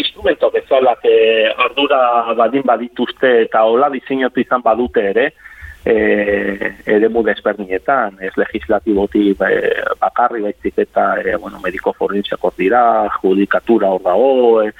instrumento 0.00 0.48
bezala 0.50 0.96
eh, 1.04 1.52
ardura 1.52 2.32
badin 2.38 2.64
badituzte 2.64 3.42
eta 3.42 3.66
hola 3.68 3.92
diseinatu 3.92 4.40
izan 4.40 4.64
badute 4.64 5.04
ere, 5.10 5.26
eh, 5.26 5.48
eremu 5.84 7.22
desberdinetan, 7.24 8.18
ez 8.20 8.32
legislatibotik 8.36 9.40
eh, 9.46 9.84
bakarri 10.00 10.42
baizik 10.42 10.78
eta 10.78 11.14
eh, 11.22 11.36
bueno, 11.40 11.60
mediko 11.64 11.92
forensiakor 11.92 12.52
dira, 12.58 13.08
judikatura 13.20 13.90
hor 13.94 14.02
dago, 14.02 14.62
eh, 14.62 14.72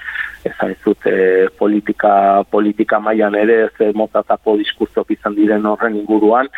ezan 0.45 0.75
zut 0.85 1.07
eh, 1.07 1.49
politika, 1.59 2.45
politika 2.51 3.01
mailan 3.01 3.35
ere 3.39 3.69
ez 3.69 3.95
motatako 3.95 4.57
diskursok 4.59 5.11
izan 5.17 5.35
diren 5.39 5.67
horren 5.67 5.97
inguruan, 5.97 6.51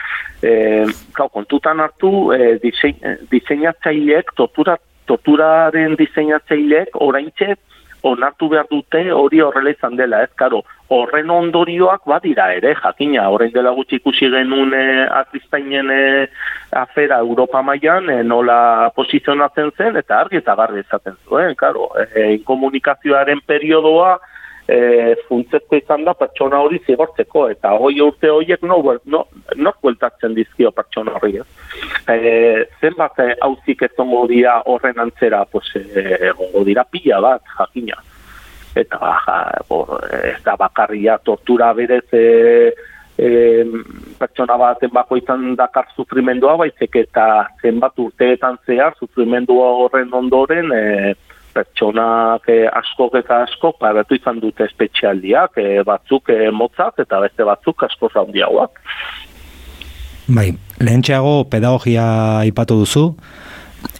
eh, 0.42 0.86
kau, 1.12 1.28
kontutan 1.28 1.80
hartu 1.80 2.30
disein, 2.62 2.96
diseinatzaileek 3.30 4.34
tortura, 4.36 4.76
torturaren 5.06 5.96
diseinatzaileek 6.00 6.96
oraintxe 6.96 7.56
onartu 8.02 8.48
behar 8.48 8.68
dute 8.70 9.10
hori 9.12 9.40
horrela 9.44 9.74
izan 9.74 9.96
dela, 9.96 10.22
ez, 10.24 10.32
karo, 10.36 10.62
horren 10.90 11.30
ondorioak 11.30 12.02
badira 12.10 12.48
ere, 12.56 12.74
jakina, 12.82 13.28
orain 13.30 13.52
dela 13.54 13.70
gutxi 13.76 14.00
ikusi 14.00 14.30
genuen 14.32 14.74
e, 14.74 14.86
artistainen 15.20 15.92
e, 15.94 16.00
afera 16.80 17.20
Europa 17.22 17.62
mailan 17.62 18.10
e, 18.10 18.16
nola 18.26 18.90
posizionatzen 18.96 19.70
zen, 19.78 20.00
eta 20.02 20.18
argi 20.24 20.40
eta 20.40 20.56
garbi 20.58 20.82
esaten 20.82 21.14
zuen, 21.28 21.54
karo, 21.60 21.92
e, 21.94 22.26
komunikazioaren 22.48 23.44
periodoa 23.46 24.16
e, 24.66 25.14
funtzezko 25.28 25.78
izan 25.78 26.04
da 26.08 26.16
pertsona 26.18 26.58
hori 26.66 26.82
zigortzeko, 26.86 27.46
eta 27.54 27.76
hoi 27.78 27.94
urte 28.02 28.34
horiek 28.34 28.66
no, 28.66 28.82
no, 29.14 29.24
no 29.56 29.76
bueltatzen 29.82 30.34
dizkio 30.34 30.74
pertsona 30.74 31.14
hori, 31.20 31.38
ez. 31.38 31.48
E, 32.10 32.66
zenbat 32.82 33.22
hauzik 33.46 33.86
ezongo 33.86 34.26
dira 34.30 34.58
horren 34.66 34.98
antzera, 35.06 35.44
pues, 35.46 35.70
e, 35.78 36.06
egongo 36.32 36.66
dira 36.66 36.86
pila 36.90 37.22
bat, 37.30 37.58
jakina. 37.58 38.02
Eta 38.78 38.98
ja, 39.26 39.36
bo, 39.68 39.82
ez 40.22 40.38
da 40.44 40.54
bakarria 40.56 41.18
tortura 41.26 41.72
berez 41.74 42.06
e, 42.14 42.70
e, 43.18 43.30
pertsona 44.18 44.56
baten 44.60 44.92
bakoitzan 44.94 45.56
dakar 45.58 45.88
sufrimendua, 45.96 46.56
baizik 46.60 47.00
eta 47.02 47.26
zenbat 47.62 47.98
urteetan 47.98 48.60
zehar 48.66 48.94
sufrimendua 49.00 49.72
horren 49.82 50.14
ondoren 50.14 50.70
e, 50.76 51.14
pertsonak 51.54 52.46
e, 52.48 52.62
askok 52.80 53.18
eta 53.20 53.42
askok 53.48 53.80
paratu 53.82 54.14
izan 54.14 54.40
dute 54.42 54.64
espetxialdiak, 54.68 55.58
e, 55.58 55.82
batzuk 55.86 56.30
e, 56.30 56.50
motzak 56.54 57.02
eta 57.02 57.20
beste 57.26 57.46
batzuk 57.48 57.84
asko 57.88 58.10
handiagoak. 58.14 58.78
Bai, 60.30 60.52
lehentxeago 60.78 61.48
pedagogia 61.50 62.04
aipatu 62.44 62.76
duzu, 62.84 63.08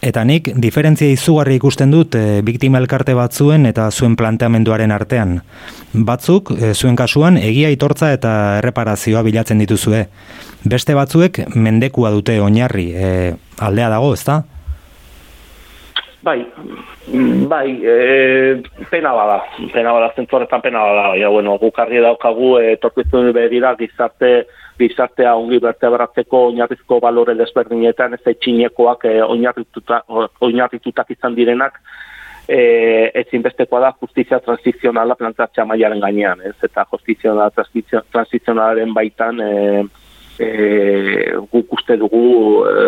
eta 0.01 0.23
nik 0.25 0.49
diferentzia 0.57 1.13
izugarri 1.13 1.59
ikusten 1.59 1.91
dut 1.93 2.15
e, 2.17 2.41
biktima 2.45 2.79
elkarte 2.81 3.13
batzuen 3.17 3.67
eta 3.69 3.89
zuen 3.91 4.15
planteamenduaren 4.17 4.91
artean. 4.91 5.39
Batzuk, 5.93 6.53
e, 6.57 6.73
zuen 6.73 6.97
kasuan, 6.97 7.37
egia 7.37 7.69
aitortza 7.69 8.11
eta 8.15 8.33
erreparazioa 8.61 9.21
bilatzen 9.27 9.61
dituzue. 9.61 10.07
Beste 10.65 10.95
batzuek 10.97 11.43
mendekua 11.55 12.11
dute 12.13 12.39
oinarri, 12.41 12.91
e, 12.93 13.11
aldea 13.59 13.91
dago, 13.93 14.13
ezta? 14.17 14.41
Bai, 16.21 16.37
bai, 17.49 17.67
e, 17.81 18.61
pena 18.91 19.13
bada, 19.17 19.39
pena 19.73 19.93
bada, 19.95 20.11
zentzu 20.15 20.37
horretan 20.37 20.61
pena 20.61 20.83
bada, 20.85 21.05
ja, 21.17 21.29
bueno, 21.33 21.55
gukarri 21.57 21.97
daukagu, 22.03 22.59
e, 22.61 22.75
torpizun 22.77 23.31
begira, 23.33 23.73
gizarte, 23.79 24.45
gizartea 24.81 25.33
ongi 25.37 25.59
bertebratzeko 25.63 26.45
oinarrizko 26.49 26.99
balore 27.03 27.35
desberdinetan, 27.39 28.17
ez 28.17 28.33
etxinekoak 28.33 29.05
e, 29.09 29.17
oinarrituta, 29.23 30.01
oinarritutak 30.47 31.13
izan 31.15 31.37
direnak, 31.37 31.79
e, 32.47 32.59
ezinbestekoa 33.23 33.81
da 33.85 33.93
justizia 34.01 34.41
transizionala 34.43 35.15
plantatzea 35.15 35.65
mailaren 35.69 36.03
gainean, 36.03 36.43
ez? 36.45 36.57
Eta 36.67 36.85
justizia 36.91 37.33
transizionalaren 38.11 38.93
baitan 38.93 39.41
e, 39.41 39.51
e, 40.39 40.49
guk 41.51 41.77
uste 41.77 41.97
dugu 42.01 42.23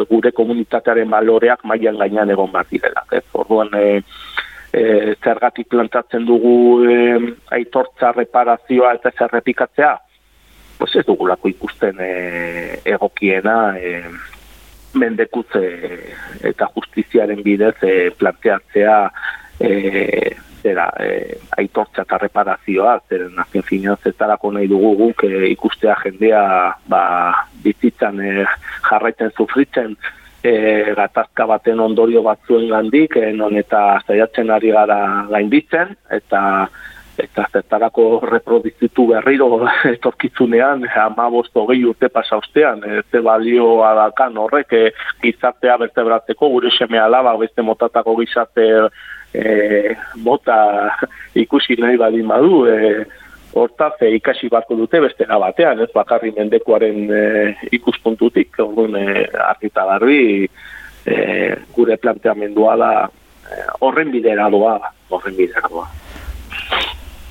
gure 0.10 0.32
komunitatearen 0.36 1.10
baloreak 1.10 1.64
mailan 1.70 2.00
gainean 2.02 2.34
egon 2.34 2.52
behar 2.52 2.70
direla. 2.72 3.06
Ez? 3.12 3.26
Orduan, 3.34 3.74
e, 3.78 4.02
e, 4.74 5.16
zergatik 5.24 5.70
plantatzen 5.70 6.26
dugu 6.26 6.56
e, 6.90 6.98
aitortza, 7.58 8.12
reparazioa 8.18 8.96
eta 8.98 9.14
ez 9.14 9.22
errepikatzea, 9.28 9.94
pues 10.84 10.98
ez 10.98 11.06
dugulako 11.08 11.48
ikusten 11.48 11.96
e, 12.04 12.80
egokiena 12.84 13.78
e, 13.80 14.02
mendekutze 15.00 15.62
eta 16.44 16.68
justiziaren 16.76 17.40
bidez 17.40 17.78
e, 17.88 18.12
planteatzea 18.20 18.98
e, 19.64 19.72
zera, 20.60 20.90
e, 21.00 21.38
aitortza 21.56 22.04
eta 22.04 22.20
reparazioa, 22.26 22.98
zeren 23.08 23.40
azken 23.40 23.64
finean 23.64 23.96
zetarako 24.04 24.52
nahi 24.58 24.68
dugu 24.68 24.92
guk 25.06 25.24
e, 25.24 25.48
ikustea 25.54 25.96
jendea 26.04 26.44
ba, 26.92 27.04
bizitzan 27.64 28.20
e, 28.20 28.44
jarraitzen 28.90 29.32
sufritzen 29.38 29.96
e, 30.44 30.54
gatazka 31.00 31.48
baten 31.48 31.80
ondorio 31.80 32.28
batzuen 32.28 32.68
gandik, 32.76 33.16
e, 33.16 33.32
non 33.32 33.56
eta 33.56 34.02
zaiatzen 34.04 34.52
ari 34.52 34.76
gara 34.76 35.00
gainditzen, 35.32 35.96
eta 36.12 36.44
eta 37.18 37.46
zertarako 37.52 38.20
reproduzitu 38.26 39.08
berriro 39.12 39.48
etorkizunean, 39.96 40.86
ama 41.06 41.30
hogei 41.30 41.84
urte 41.86 42.10
pasa 42.10 42.38
ostean, 42.38 42.84
e, 42.84 43.02
ze 43.12 43.22
balioa 43.22 43.94
dakan 43.96 44.38
horrek 44.38 44.74
e, 44.74 44.92
gizartea 45.22 45.78
bertebratzeko, 45.78 46.50
gure 46.50 46.72
seme 46.72 47.00
alaba 47.00 47.36
beste 47.38 47.62
motatako 47.62 48.16
gizarte 48.22 48.90
e, 49.34 49.96
mota 50.16 50.58
ikusi 51.36 51.78
nahi 51.80 51.98
badin 51.98 52.28
badu, 52.28 52.66
e, 52.66 53.06
hortaz 53.54 54.02
e, 54.02 54.16
ikasi 54.18 54.50
barko 54.50 54.76
dute 54.76 55.00
beste 55.00 55.26
batean, 55.26 55.80
ez 55.80 55.92
bakarri 55.94 56.34
mendekuaren 56.36 57.10
e, 57.12 57.24
ikuspuntutik, 57.72 58.58
orduan 58.60 58.96
e, 58.98 59.28
argita 59.50 59.86
garbi 59.86 60.48
e, 61.06 61.16
gure 61.76 61.98
planteamendua 61.98 62.78
da 62.78 62.94
horren 63.82 64.10
bidera 64.10 64.50
doa, 64.50 64.80
horren 65.12 65.36
bidera 65.36 65.70
doa. 65.70 65.88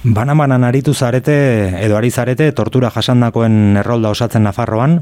Banan-banan 0.03 0.65
aritu 0.67 0.91
zarete, 0.99 1.79
edo 1.79 1.95
ari 1.95 2.09
zarete, 2.11 2.49
tortura 2.59 2.89
jasandakoen 2.91 3.77
errolda 3.79 4.11
osatzen 4.11 4.43
Nafarroan, 4.43 4.97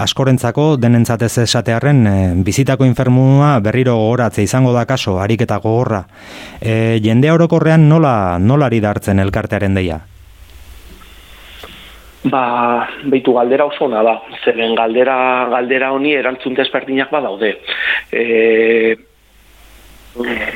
askorentzako 0.00 0.78
denentzat 0.80 1.26
ez 1.26 1.34
esatearren 1.42 2.00
e, 2.08 2.14
bizitako 2.46 2.86
infermua 2.88 3.50
berriro 3.60 3.98
gogoratze 3.98 4.40
izango 4.40 4.72
da 4.72 4.86
kaso, 4.88 5.18
ariketa 5.20 5.58
gogorra. 5.60 6.06
E, 6.56 6.96
jende 7.04 7.28
orokorrean 7.28 7.84
nola, 7.90 8.38
nola 8.40 8.70
ari 8.72 8.80
dartzen 8.80 9.20
elkartearen 9.20 9.76
deia? 9.76 10.00
Ba, 12.24 12.42
beitu 13.12 13.36
galdera 13.36 13.68
oso 13.68 13.90
ona 13.90 14.00
da. 14.08 14.16
Zeren 14.40 14.72
galdera 14.72 15.20
galdera 15.52 15.92
honi 15.92 16.16
erantzun 16.16 16.56
desberdinak 16.56 17.12
badaude. 17.12 17.58
Eh 18.08 18.96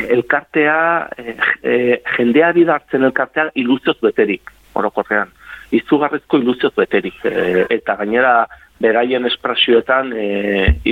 elkartea 0.09 1.09
e, 1.19 1.37
e, 1.63 1.75
jendea 2.17 2.53
bidartzen 2.53 3.05
elkartea 3.05 3.51
iluzioz 3.55 3.97
beterik, 4.03 4.51
orokorrean. 4.75 5.31
Izugarrezko 5.75 6.39
iluzioz 6.43 6.73
beterik 6.77 7.25
e, 7.29 7.67
eta 7.71 7.97
gainera 8.01 8.35
beraien 8.83 9.27
espresioetan 9.27 10.13
e, 10.13 10.27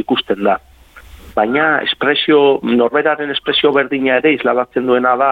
ikusten 0.03 0.44
da. 0.46 0.59
Baina 1.35 1.81
espresio, 1.87 2.61
norberaren 2.62 3.31
espresio 3.33 3.72
berdina 3.72 4.18
ere 4.20 4.35
isladatzen 4.37 4.87
duena 4.87 5.14
da 5.16 5.31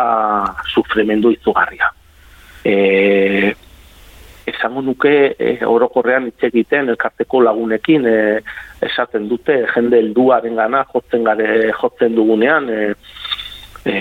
sufrimendu 0.73 1.33
izugarria. 1.35 1.91
E, 2.65 3.53
esango 4.51 4.83
nuke 4.83 5.15
e, 5.39 5.57
orokorrean 5.67 6.29
hitz 6.29 6.45
egiten 6.51 6.93
elkarteko 6.93 7.43
lagunekin 7.47 8.07
e, 8.07 8.19
esaten 8.87 9.29
dute 9.31 9.61
jende 9.75 10.01
helduaren 10.03 10.57
gana 10.59 10.85
jotzen 10.93 11.25
gare 11.25 11.73
jotzen 11.81 12.15
dugunean 12.17 12.71
e, 12.71 12.81
e, 13.85 13.95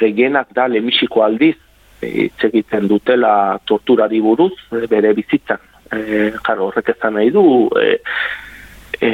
gehienak 0.00 0.52
da 0.56 0.68
lemisiko 0.68 1.24
aldiz 1.26 1.56
hitz 2.02 2.48
egiten 2.50 2.88
dutela 2.88 3.58
torturari 3.66 4.20
buruz 4.20 4.54
bere 4.90 5.14
bizitzan. 5.16 5.62
E, 5.92 6.30
jaro, 6.42 6.70
horrek 6.70 6.90
ezan 6.96 7.14
nahi 7.16 7.30
du 7.34 7.44
e, 7.78 7.96
e, 9.00 9.10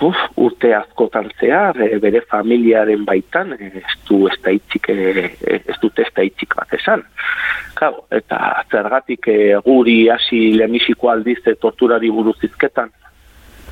uf, 0.00 0.16
urte 0.36 0.72
askotan 0.74 1.30
zehar 1.40 1.78
e, 1.80 1.98
bere 2.02 2.22
familiaren 2.30 3.04
baitan 3.04 3.54
e, 3.58 3.70
ez 3.82 3.96
du 4.08 4.26
ez 4.28 4.36
da 4.44 4.54
itxik 4.56 4.88
e, 4.92 5.26
ez 5.68 5.76
dute 5.82 6.06
ez 6.06 6.12
da 6.16 6.24
itxik 6.26 6.56
bat 6.56 6.72
esan. 6.78 7.04
Claro, 7.74 8.04
eta 8.10 8.64
zergatik 8.70 9.28
e, 9.28 9.38
guri 9.64 10.08
hasi 10.12 10.50
lemisiko 10.56 11.10
aldiz 11.12 11.40
e, 11.46 11.56
torturari 11.60 12.10
buruz 12.10 12.38
izketan 12.44 12.90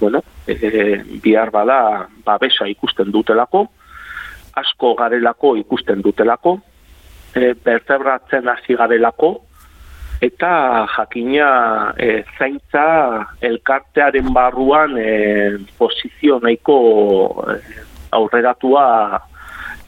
bueno, 0.01 0.23
e, 0.47 1.03
bihar 1.23 1.51
bada 1.51 2.09
babesa 2.25 2.69
ikusten 2.71 3.13
dutelako 3.13 3.67
asko 4.59 4.95
garelako 4.99 5.57
ikusten 5.57 6.03
dutelako 6.03 6.59
e, 7.35 7.55
bertebratzen 7.65 8.49
hasi 8.49 8.77
garelako 8.79 9.35
eta 10.21 10.87
jakina 10.97 11.95
e, 11.97 12.25
zaintza 12.39 13.27
elkartearen 13.41 14.33
barruan 14.35 14.97
e, 14.99 15.59
posizio 15.79 16.41
nahiko 16.43 16.79
e, 17.55 17.59
aurreratua 18.19 19.21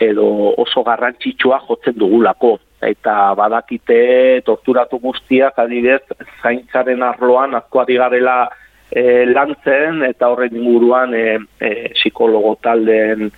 edo 0.00 0.54
oso 0.62 0.84
garrantzitsua 0.86 1.60
jotzen 1.66 1.98
dugulako. 1.98 2.58
Eta 2.80 3.34
badakite 3.36 4.40
torturatu 4.46 4.98
guztiak 5.02 5.58
adibidez 5.60 6.00
zaintzaren 6.40 7.02
arloan 7.04 7.58
azkoari 7.58 7.98
garela 8.00 8.38
e, 8.90 9.26
lantzen 9.28 10.02
eta 10.06 10.30
horren 10.32 10.56
inguruan 10.56 11.14
e, 11.14 11.24
e, 11.60 11.70
psikologo 11.98 12.56
taldeen 12.62 13.28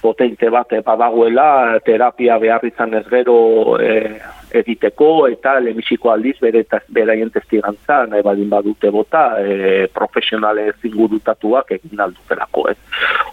potente 0.00 0.48
bat 0.50 0.72
badagoela 0.84 1.78
terapia 1.84 2.38
behar 2.38 2.64
izan 2.64 2.94
ez 2.94 3.06
gero 3.10 3.76
e, 3.80 4.20
egiteko 4.50 5.28
eta 5.30 5.58
lemisiko 5.60 6.10
aldiz 6.10 6.36
bere 6.40 6.64
beraien 6.88 7.30
testigantza 7.30 8.04
nahi 8.10 8.24
badin 8.26 8.48
badute 8.50 8.90
bota 8.90 9.24
e, 9.40 9.86
profesionale 9.94 10.72
zingurutatuak 10.82 11.70
egin 11.78 12.00
aldutelako 12.00 12.66
ez. 12.72 12.78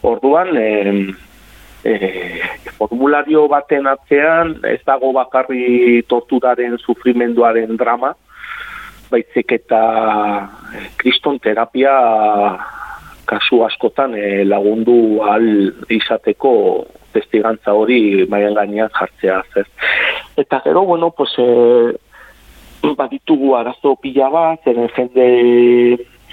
Orduan 0.04 0.54
e, 0.58 0.70
e, 1.84 1.94
formulario 2.78 3.48
baten 3.48 3.88
atzean 3.88 4.58
ez 4.68 4.82
dago 4.86 5.14
bakarri 5.16 6.04
torturaren 6.08 6.78
sufrimenduaren 6.84 7.78
drama 7.78 8.14
baizik 9.12 9.54
eta 9.56 9.82
kriston 11.00 11.40
terapia 11.40 11.94
kasu 13.28 13.64
askotan 13.68 14.16
e, 14.16 14.44
lagundu 14.48 15.22
al 15.24 15.48
izateko 15.94 16.54
testigantza 17.14 17.74
hori 17.74 18.26
maian 18.30 18.58
gainean 18.58 18.92
jartzea 18.94 19.42
zer. 19.54 19.68
Eta 20.38 20.62
gero, 20.66 20.86
bueno, 20.86 21.12
pues, 21.12 21.34
e, 21.38 21.96
baditugu 22.98 23.56
arazo 23.58 23.96
pila 24.02 24.30
bat, 24.34 24.64
zeren 24.64 24.90
jende 24.96 25.28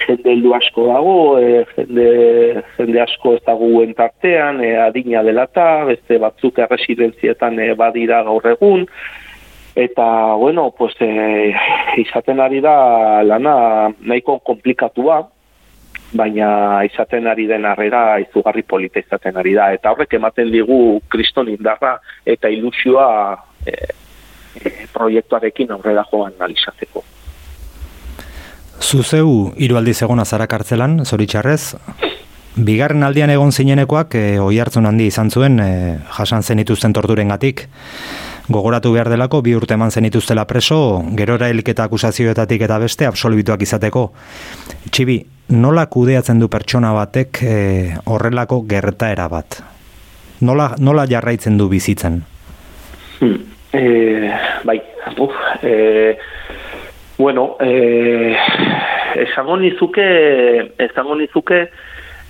jende 0.05 0.33
heldu 0.33 0.55
asko 0.57 0.87
dago, 0.89 1.17
e, 1.39 1.65
jende, 1.77 2.09
jende 2.77 3.03
asko 3.05 3.37
ez 3.37 3.43
dago 3.47 3.69
tartean, 3.97 4.61
e, 4.61 4.75
adina 4.77 5.23
dela 5.23 5.47
eta, 5.51 5.85
beste 5.89 6.19
batzuk 6.19 6.59
erresidentzietan 6.59 7.61
e, 7.61 7.75
badira 7.79 8.23
gaur 8.27 8.47
egun, 8.55 8.87
eta, 9.75 10.35
bueno, 10.41 10.71
pues, 10.77 10.95
e, 11.01 11.55
izaten 12.03 12.41
ari 12.41 12.61
da 12.61 13.23
lana 13.23 13.95
nahiko 14.01 14.41
komplikatua, 14.41 15.23
baina 16.15 16.85
izaten 16.87 17.27
ari 17.27 17.47
den 17.51 17.67
arrera 17.67 18.19
izugarri 18.23 18.63
polita 18.63 19.03
izaten 19.03 19.37
ari 19.37 19.55
da. 19.55 19.73
Eta 19.75 19.93
horrek 19.93 20.15
ematen 20.21 20.53
digu 20.55 21.01
kriston 21.11 21.51
indarra 21.53 21.97
eta 22.25 22.49
ilusioa 22.49 23.09
e, 23.67 23.75
e, 23.75 24.73
proiektuarekin 24.95 25.75
aurrera 25.75 26.07
joan 26.11 26.33
analizatzeko. 26.39 27.05
Zuzeu 28.81 29.55
hiru 29.57 29.79
aldiz 29.79 30.01
egona 30.03 30.25
zara 30.25 30.47
kartzelan, 30.51 31.05
zoritxarrez, 31.05 31.77
bigarren 32.55 33.03
aldian 33.03 33.31
egon 33.35 33.53
zinenekoak 33.53 34.15
e, 34.19 34.25
oi 34.43 34.59
hartzun 34.63 34.87
handi 34.87 35.09
izan 35.11 35.31
zuen 35.31 35.59
e, 35.61 35.71
jasan 36.19 36.43
zenituzten 36.43 36.95
torturengatik. 36.95 37.67
Gogoratu 38.45 38.93
behar 38.93 39.09
delako 39.09 39.41
bi 39.41 39.55
urte 39.57 39.73
eman 39.79 39.91
zenituztela 39.91 40.45
preso, 40.45 40.77
gerora 41.17 41.49
heliketa 41.49 41.87
akusazioetatik 41.89 42.67
eta 42.67 42.77
beste 42.83 43.07
absolbituak 43.09 43.63
izateko. 43.65 44.11
Txibi, 44.91 45.17
nola 45.57 45.87
kudeatzen 45.89 46.43
du 46.43 46.51
pertsona 46.53 46.93
batek 46.93 47.41
e, 47.41 47.55
horrelako 48.05 48.61
gertaera 48.69 49.31
bat? 49.33 49.63
Nola, 50.45 50.75
nola 50.79 51.07
jarraitzen 51.09 51.57
du 51.57 51.71
bizitzen? 51.73 52.21
Hmm. 53.23 53.41
E, 53.73 53.83
bai, 54.69 54.77
uf, 55.25 55.41
e, 55.65 56.19
bueno, 57.17 57.57
e, 57.65 58.37
esango 59.25 59.57
nizuke, 59.57 60.05
esango 60.85 61.17
nizuke, 61.17 61.65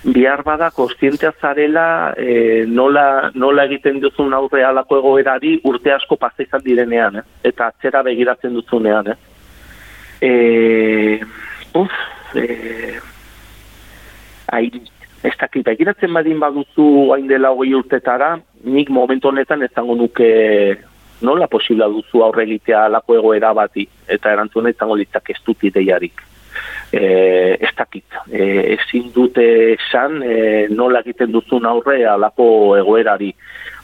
bihar 0.05 0.43
bada 0.45 0.71
kostientea 0.71 1.33
zarela 1.41 2.15
e, 2.17 2.65
nola, 2.69 3.31
nola 3.35 3.65
egiten 3.65 4.01
duzun 4.03 4.35
aurre 4.37 4.65
alako 4.65 4.99
egoerari 5.01 5.55
urte 5.65 5.93
asko 5.95 6.17
pasa 6.21 6.45
izan 6.45 6.65
direnean, 6.65 7.17
eh? 7.17 7.25
eta 7.51 7.71
atzera 7.73 8.03
begiratzen 8.05 8.53
duzunean. 8.55 9.09
Eh? 9.09 9.17
E, 10.21 11.21
uf, 11.81 11.95
e, 12.37 12.45
hain, 14.53 14.83
ez 15.25 15.35
dakit, 15.41 15.65
begiratzen 15.65 16.13
badin 16.13 16.41
baduzu 16.43 17.15
hain 17.17 17.27
dela 17.31 17.55
hogei 17.55 17.73
urtetara, 17.75 18.35
nik 18.65 18.93
momentu 18.93 19.33
honetan 19.33 19.65
ezango 19.65 19.97
nuke 19.97 20.29
nola 21.25 21.49
posibla 21.49 21.89
duzu 21.89 22.21
aurre 22.27 22.45
egitea 22.45 22.85
alako 22.91 23.17
egoera 23.23 23.55
bati, 23.57 23.89
eta 24.09 24.37
erantzuna 24.37 24.75
izango 24.75 25.01
litzak 25.01 25.33
ez 25.33 25.41
dut 25.47 25.65
ideiarik. 25.65 26.21
E, 26.93 27.57
ez 27.61 27.73
dakit, 27.77 28.05
e, 28.31 28.77
ezin 28.77 29.11
dute 29.15 29.45
esan 29.75 30.21
e, 30.23 30.67
nola 30.71 31.03
egiten 31.05 31.33
duzun 31.33 31.67
aurre 31.67 32.05
alako 32.07 32.77
egoerari, 32.79 33.33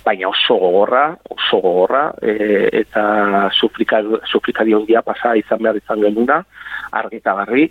baina 0.04 0.28
oso 0.28 0.56
gogorra, 0.58 1.04
oso 1.28 1.60
gogorra, 1.60 2.04
e, 2.22 2.68
eta 2.82 3.50
sufrika- 3.52 4.22
sufrikari 4.26 4.74
ondia 4.74 5.02
pasa 5.02 5.34
izan 5.36 5.62
behar 5.62 5.76
izan 5.76 6.00
genuna, 6.00 6.42
argitagarri, 7.02 7.70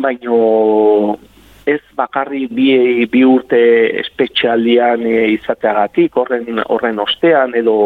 baino 0.00 1.18
ez 1.66 1.80
bakarri 1.96 2.46
bi, 2.50 3.06
bi 3.10 3.22
urte 3.26 3.60
espetxealdian 4.00 5.04
e, 5.06 5.16
izateagatik, 5.36 6.16
horren, 6.16 6.62
horren 6.72 6.98
ostean 7.02 7.54
edo 7.58 7.76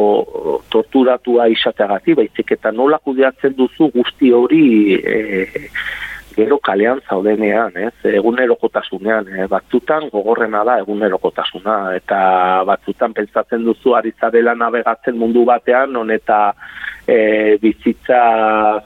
torturatua 0.72 1.48
izateagatik, 1.52 2.18
baizik 2.22 2.54
eta 2.56 2.72
nola 2.72 3.00
kudeatzen 3.02 3.56
duzu 3.58 3.90
guzti 3.94 4.32
hori 4.32 4.64
e, 4.94 5.18
gero 6.34 6.58
kalean 6.58 7.00
zaudenean, 7.08 7.76
ez? 7.76 7.94
egunerokotasunean, 8.04 9.28
e, 9.28 9.46
batzutan 9.50 10.08
gogorrena 10.12 10.64
da 10.66 10.78
egunerokotasuna, 10.82 11.76
eta 11.98 12.18
batzutan 12.68 13.14
pentsatzen 13.14 13.64
duzu 13.64 13.94
ari 13.94 14.12
zarela 14.20 14.54
navegatzen 14.58 15.18
mundu 15.18 15.44
batean, 15.48 15.92
non 15.94 16.10
eta 16.10 16.40
e, 17.06 17.56
bizitza 17.62 18.20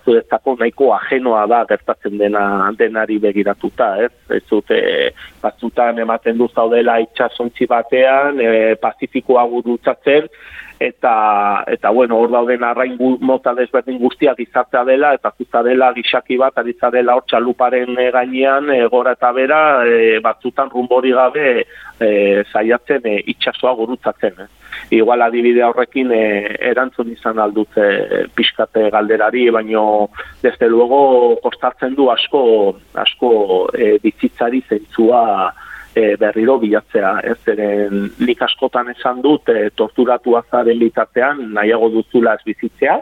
zuretzako 0.05 0.57
nahiko 0.61 0.93
ajenoa 0.97 1.47
da 1.51 1.65
gertatzen 1.69 2.19
dena 2.19 2.45
denari 2.79 3.19
begiratuta, 3.23 3.95
ez? 4.05 4.13
Ez 4.39 4.45
dute 4.51 4.81
batzutan 5.43 5.99
ematen 6.05 6.39
du 6.39 6.49
zaudela 6.55 6.99
itxasontzi 7.05 7.69
batean, 7.71 8.41
e, 8.41 8.77
pazifikoa 8.83 9.47
gurutzatzen, 9.51 10.29
eta 10.79 11.65
eta 11.67 11.91
bueno, 11.91 12.19
hor 12.19 12.31
dauden 12.31 12.63
arrain 12.65 12.97
gu- 12.99 13.19
mota 13.21 13.55
desberdin 13.55 13.99
guztiak 13.99 14.39
izatea 14.41 14.85
dela 14.85 15.13
eta 15.15 15.33
zuza 15.37 15.63
dela 15.63 15.93
gixaki 15.93 16.37
bat 16.39 16.59
ari 16.59 16.77
dela 16.93 17.17
hor 17.17 17.25
txaluparen 17.27 17.99
eh, 17.99 18.11
gainean 18.13 18.71
e, 18.71 18.87
gora 18.87 19.13
eta 19.13 19.33
bera 19.33 19.85
e, 19.85 20.21
batzutan 20.21 20.71
rumbori 20.71 21.11
gabe 21.13 21.65
e, 22.01 22.45
saiatzen 22.53 23.03
e, 23.05 23.23
itsasoa 23.27 23.75
gurutzatzen. 23.75 24.35
Eh. 24.39 24.49
Igual 24.91 25.23
adibide 25.23 25.65
horrekin 25.65 26.13
e, 26.13 26.57
erantzun 26.71 27.11
izan 27.11 27.39
aldut 27.39 27.77
e, 27.77 28.27
pixkate 28.35 28.91
galderari, 28.91 29.49
baino 29.51 30.11
desde 30.43 30.69
luego 30.69 31.39
kostatzen 31.43 31.95
du 31.95 32.11
asko 32.11 32.79
asko 32.95 33.69
e, 33.75 33.99
bizitzari 34.03 34.63
zentzua 34.69 35.53
e, 35.99 36.17
berriro 36.21 36.59
bilatzea, 36.63 37.13
ez 37.33 37.39
eren 37.55 38.09
nik 38.23 38.43
askotan 38.47 38.93
esan 38.95 39.23
dut 39.25 39.51
e, 39.51 39.69
torturatu 39.75 40.37
azaren 40.39 40.79
bitartean 40.79 41.43
nahiago 41.57 41.91
duzula 41.97 42.37
ez 42.39 42.45
bizitzea, 42.47 42.99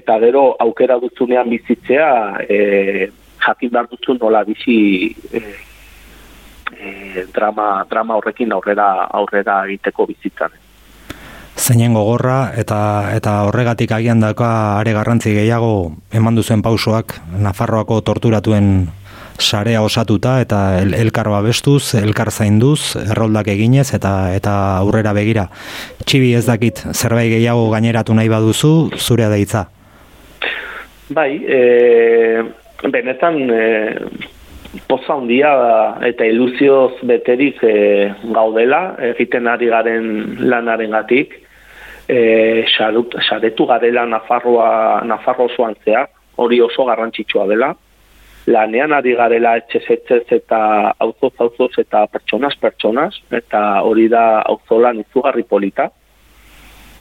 eta 0.00 0.18
gero 0.24 0.44
aukera 0.60 0.98
duzunean 1.00 1.48
bizitzea 1.50 2.10
e, 2.44 2.58
jakin 3.46 3.72
behar 3.72 3.88
duzu 3.90 4.18
nola 4.18 4.44
bizi 4.44 4.78
e, 5.32 5.42
e, 6.76 7.26
drama, 7.34 7.84
drama 7.90 8.18
horrekin 8.18 8.52
aurrera 8.52 8.88
aurrera 9.20 9.62
egiteko 9.66 10.08
bizitzan. 10.10 10.56
Zeinen 11.58 11.94
gogorra 11.96 12.52
eta 12.54 12.78
eta 13.16 13.42
horregatik 13.48 13.90
agian 13.92 14.20
daka 14.22 14.50
are 14.78 14.92
garrantzi 14.94 15.32
gehiago 15.34 15.72
eman 16.14 16.38
duzuen 16.38 16.62
pausoak 16.62 17.16
Nafarroako 17.42 18.00
torturatuen 18.06 18.68
sarea 19.38 19.82
osatuta 19.82 20.40
eta 20.42 20.80
el, 20.82 20.94
elkar 20.94 21.28
babestuz, 21.30 21.94
elkar 21.94 22.30
zainduz, 22.30 22.96
erroldak 23.00 23.48
eginez 23.54 23.88
eta 23.94 24.34
eta 24.34 24.54
aurrera 24.78 25.14
begira. 25.16 25.48
Txibi 26.04 26.34
ez 26.34 26.44
dakit 26.46 26.82
zerbait 26.92 27.30
gehiago 27.32 27.68
gaineratu 27.70 28.14
nahi 28.14 28.28
baduzu, 28.28 28.90
zurea 28.98 29.30
deitza. 29.32 29.68
Bai, 31.08 31.30
e, 31.40 31.60
benetan 32.92 33.38
e, 33.48 33.64
poza 34.86 35.14
handia 35.16 35.52
eta 36.04 36.26
iluzioz 36.28 37.00
beterik 37.08 37.62
e, 37.64 37.74
gaudela, 38.34 38.82
egiten 39.14 39.48
ari 39.48 39.70
garen 39.72 40.10
lanarengatik, 40.50 41.38
e, 42.08 42.20
sarut, 42.76 43.16
saretu 43.24 43.66
garela 43.66 44.04
Nafarroa, 44.06 45.02
Nafarro 45.08 45.48
osoan 45.48 45.76
zehar, 45.84 46.10
hori 46.36 46.60
oso 46.62 46.84
garrantzitsua 46.88 47.46
dela, 47.48 47.72
lanean 48.48 48.94
ari 48.96 49.14
garela 49.18 49.56
etxez 49.60 49.84
etxez 49.96 50.24
eta 50.38 50.58
auzoz 51.04 51.34
auzoz 51.44 51.72
eta 51.82 52.06
pertsonas 52.12 52.56
pertsonas, 52.60 53.20
eta 53.30 53.82
hori 53.84 54.08
da 54.08 54.42
auzolan 54.52 55.02
izugarri 55.04 55.44
polita. 55.44 55.90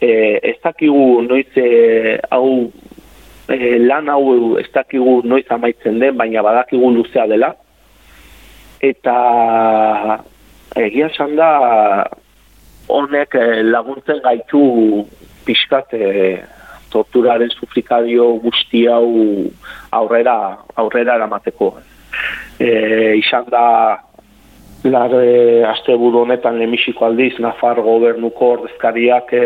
E, 0.01 0.11
ez 0.43 0.57
dakigu 0.63 1.23
noiz 1.25 1.49
e, 1.57 1.69
hau 2.29 2.69
e, 3.49 3.77
lan 3.81 4.11
hau 4.13 4.57
ez 4.61 4.67
dakigu 4.73 5.21
noiz 5.25 5.45
amaitzen 5.49 5.99
den, 6.03 6.17
baina 6.17 6.43
badakigu 6.45 6.91
luzea 6.93 7.27
dela. 7.31 7.53
Eta 8.83 9.17
egia 10.77 11.09
esan 11.09 11.35
da 11.37 11.51
honek 12.87 13.35
eh, 13.35 13.63
laguntzen 13.63 14.21
gaitu 14.23 14.61
pixkat 15.45 15.93
eh, 15.93 16.43
torturaren 16.91 17.51
sufrikadio 17.53 18.33
guzti 18.43 18.85
hau 18.87 19.07
aurrera 19.91 20.37
aurrera 20.75 21.15
eramateko. 21.19 21.73
E, 22.59 22.71
izan 23.19 23.45
da 23.51 23.65
lar 24.87 25.13
e, 25.19 25.63
asteburu 25.67 26.23
honetan 26.25 26.59
lemisiko 26.59 27.05
aldiz 27.05 27.35
Nafar 27.43 27.81
gobernuko 27.85 28.53
ordezkariak 28.57 29.33
e, 29.33 29.43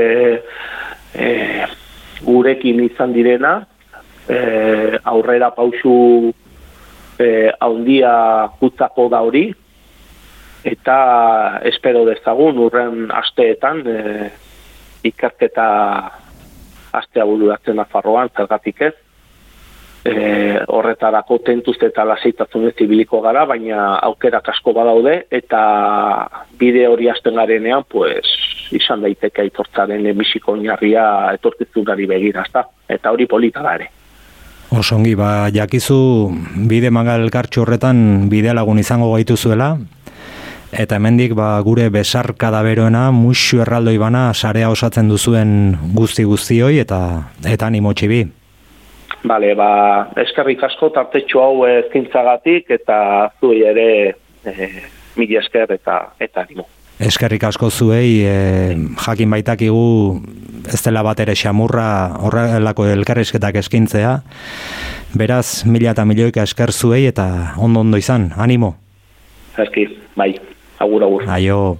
e, 1.15 1.27
gurekin 2.25 2.84
izan 2.86 3.13
direna 3.13 3.58
e, 4.30 4.99
aurrera 5.04 5.51
pausu 5.56 6.34
e, 7.19 7.51
haundia 7.60 8.13
gutzako 8.62 9.10
da 9.10 9.21
hori 9.25 9.49
eta 10.63 10.97
espero 11.65 12.06
dezagun 12.06 12.60
urren 12.67 13.10
asteetan 13.17 13.82
e, 13.88 14.30
ikerketa 15.10 15.67
astea 16.91 17.25
bururatzen 17.25 17.80
Nafarroan, 17.80 18.30
zergatik 18.36 18.82
ez. 18.82 18.93
E, 20.01 20.58
horretarako 20.73 21.38
tentuz 21.45 21.75
eta 21.86 22.04
lasaitasunez 22.10 22.73
ibiliko 22.82 23.19
gara, 23.21 23.45
baina 23.45 23.99
aukerak 24.08 24.49
asko 24.49 24.73
badaude, 24.73 25.27
eta 25.30 25.62
bide 26.58 26.88
hori 26.89 27.10
hasten 27.12 27.38
garenean, 27.38 27.86
pues, 27.89 28.25
izan 28.73 29.06
daiteke 29.06 29.43
aitortzaren 29.45 30.06
emisiko 30.10 30.56
oinarria 30.56 31.06
etorkizunari 31.38 32.10
begira, 32.10 32.47
ezta? 32.47 32.65
Eta 32.89 33.13
hori 33.13 33.27
polita 33.30 33.62
da 33.62 33.75
ere. 33.77 33.91
Osongi, 34.71 35.13
ba, 35.19 35.51
jakizu 35.51 36.32
bide 36.69 36.89
mangal 36.89 37.27
horretan 37.60 38.30
bide 38.32 38.54
lagun 38.56 38.80
izango 38.80 39.12
gaituzuela, 39.13 39.75
eta 40.71 40.95
hemendik 40.95 41.34
ba, 41.36 41.60
gure 41.65 41.89
besarkada 41.91 42.62
beroena, 42.63 43.10
musu 43.12 43.62
erraldoi 43.63 43.97
bana 43.99 44.31
sarea 44.34 44.69
osatzen 44.71 45.10
duzuen 45.12 45.75
guzti 45.95 46.23
guztioi, 46.27 46.77
eta 46.84 47.01
eta 47.43 47.67
animo 47.67 47.93
txibi. 47.93 48.23
Bale, 49.27 49.53
ba, 49.53 49.71
eskerrik 50.23 50.63
asko 50.65 50.89
tartetxo 50.95 51.41
hau 51.43 51.65
ezkintzagatik, 51.69 52.71
eta 52.79 52.97
zuei 53.39 53.62
ere 53.69 53.88
e, 54.45 54.69
mila 55.19 55.41
esker 55.43 55.75
eta, 55.77 55.97
eta 56.19 56.45
animo. 56.47 56.65
Eskerrik 57.01 57.43
asko 57.49 57.69
zuei, 57.69 58.21
e, 58.25 58.75
jakin 59.05 59.29
baitakigu 59.34 59.86
ez 60.71 60.81
dela 60.86 61.03
bat 61.05 61.19
ere 61.21 61.36
xamurra 61.38 61.88
horrelako 62.21 62.86
elkarrizketak 62.93 63.60
eskintzea. 63.62 64.19
Beraz, 65.17 65.65
mila 65.67 65.91
eta 65.91 66.05
milioika 66.07 66.45
esker 66.47 66.71
zuei 66.71 67.05
eta 67.10 67.27
ondo 67.57 67.84
ondo 67.84 67.99
izan, 67.99 68.31
animo. 68.38 68.75
Eski, 69.60 69.86
bai, 70.15 70.31
agur, 70.81 71.03
agur. 71.03 71.29
Aio. 71.29 71.77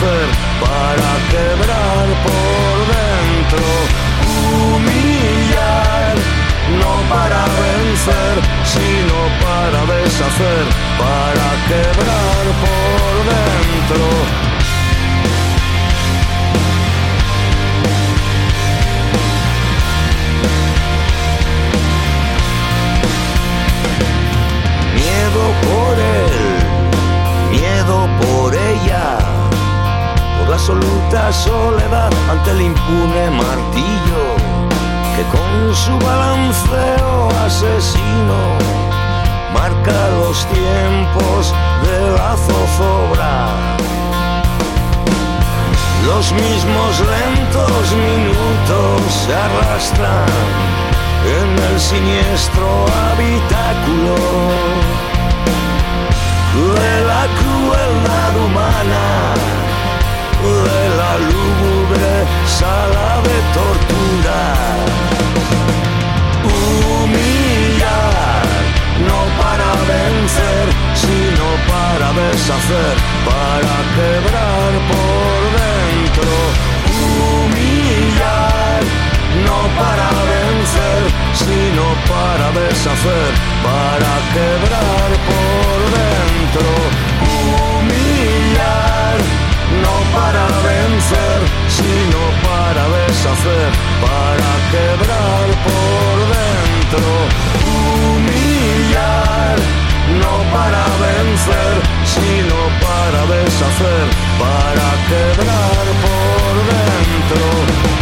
Para 0.00 1.10
quebrar 1.30 2.06
por 2.22 2.76
dentro. 2.94 3.64
Humillar, 4.74 6.14
no 6.78 6.94
para 7.08 7.42
vencer, 7.58 8.36
sino 8.64 9.18
para 9.42 9.80
deshacer, 9.92 10.64
para 10.98 11.48
quebrar 11.66 12.44
por 12.62 13.14
dentro. 13.32 14.47
Absoluta 30.68 31.32
soledad 31.32 32.10
ante 32.30 32.50
el 32.50 32.60
impune 32.60 33.30
martillo 33.30 34.24
que 35.16 35.22
con 35.34 35.74
su 35.74 35.92
balanceo 36.04 37.28
asesino 37.46 38.38
marca 39.54 39.96
los 40.20 40.44
tiempos 40.48 41.54
de 41.84 42.10
la 42.10 42.36
zozobra. 42.36 43.48
Los 46.04 46.32
mismos 46.32 47.00
lentos 47.16 47.94
minutos 47.96 49.14
se 49.24 49.34
arrastran 49.34 50.28
en 51.40 51.64
el 51.72 51.80
siniestro 51.80 52.68
habitáculo 53.08 54.16
de 56.74 57.04
la 57.06 57.26
crueldad 57.38 58.36
humana, 58.44 59.34
de 60.42 60.88
la 60.96 61.12
lúgubre 61.18 62.12
sala 62.46 63.20
de 63.26 63.36
tortura. 63.56 64.40
Humillar, 66.98 68.46
no 69.08 69.20
para 69.40 69.70
vencer, 69.92 70.66
sino 70.94 71.46
para 71.70 72.08
deshacer, 72.20 72.96
para 73.28 73.74
quebrar 73.96 74.70
por 74.90 75.38
dentro. 75.58 76.30
Humillar, 77.18 78.80
no 79.46 79.58
para 79.80 80.08
vencer, 80.32 81.02
sino 81.34 81.84
para 82.12 82.46
deshacer, 82.60 83.30
para 83.66 84.12
quebrar 84.34 85.10
por 85.28 85.78
dentro. 85.98 86.68
Humillar, 87.58 89.16
para 90.14 90.46
vencer, 90.46 91.40
sino 91.68 92.20
para 92.46 92.82
deshacer, 92.96 93.70
para 94.00 94.50
quebrar 94.72 95.46
por 95.66 96.16
dentro. 96.36 97.08
Humillar, 97.66 99.56
no 100.20 100.34
para 100.52 100.84
vencer, 101.04 101.74
sino 102.04 102.58
para 102.84 103.20
deshacer, 103.34 104.06
para 104.38 104.88
quebrar 105.08 105.84
por 106.04 106.52
dentro. 106.72 107.97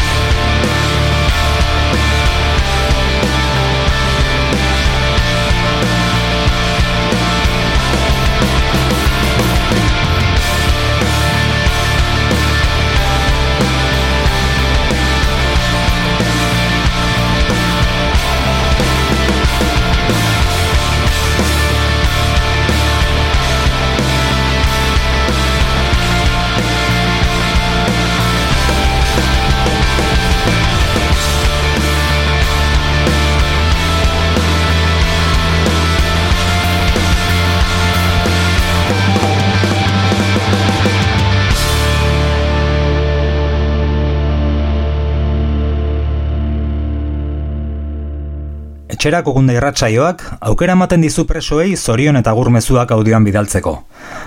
Etxerako 49.06 49.36
gunde 49.36 49.54
irratsaioak 49.54 50.22
aukera 50.48 50.74
ematen 50.74 51.04
dizu 51.04 51.22
presoei 51.30 51.76
zorion 51.76 52.16
eta 52.18 52.32
gurmezuak 52.34 52.90
audioan 52.90 53.22
bidaltzeko. 53.22 53.74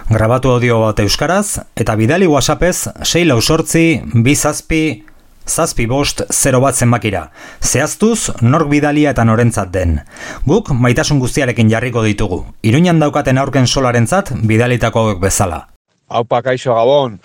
Grabatu 0.07 0.53
audio 0.53 0.77
bat 0.79 1.01
euskaraz 1.03 1.65
eta 1.75 1.97
bidali 1.99 2.29
whatsappez 2.31 2.87
6 3.03 3.25
lau 3.27 3.41
sortzi, 3.41 3.99
bi 4.23 4.37
zazpi, 4.39 5.83
bost, 5.85 6.23
0 6.31 6.63
bat 6.63 6.79
zenbakira. 6.79 7.25
Zehaztuz, 7.59 8.31
nork 8.39 8.71
bidalia 8.71 9.11
eta 9.11 9.27
norentzat 9.27 9.67
den. 9.75 9.99
Guk 10.47 10.71
maitasun 10.71 11.19
guztiarekin 11.19 11.67
jarriko 11.67 12.07
ditugu. 12.07 12.45
Iruñan 12.63 13.03
daukaten 13.03 13.37
aurken 13.37 13.67
solarentzat 13.67 14.31
bidalitako 14.31 15.17
bezala. 15.19 15.65
Haupa 16.07 16.41
kaixo 16.41 16.79
gabon. 16.79 17.19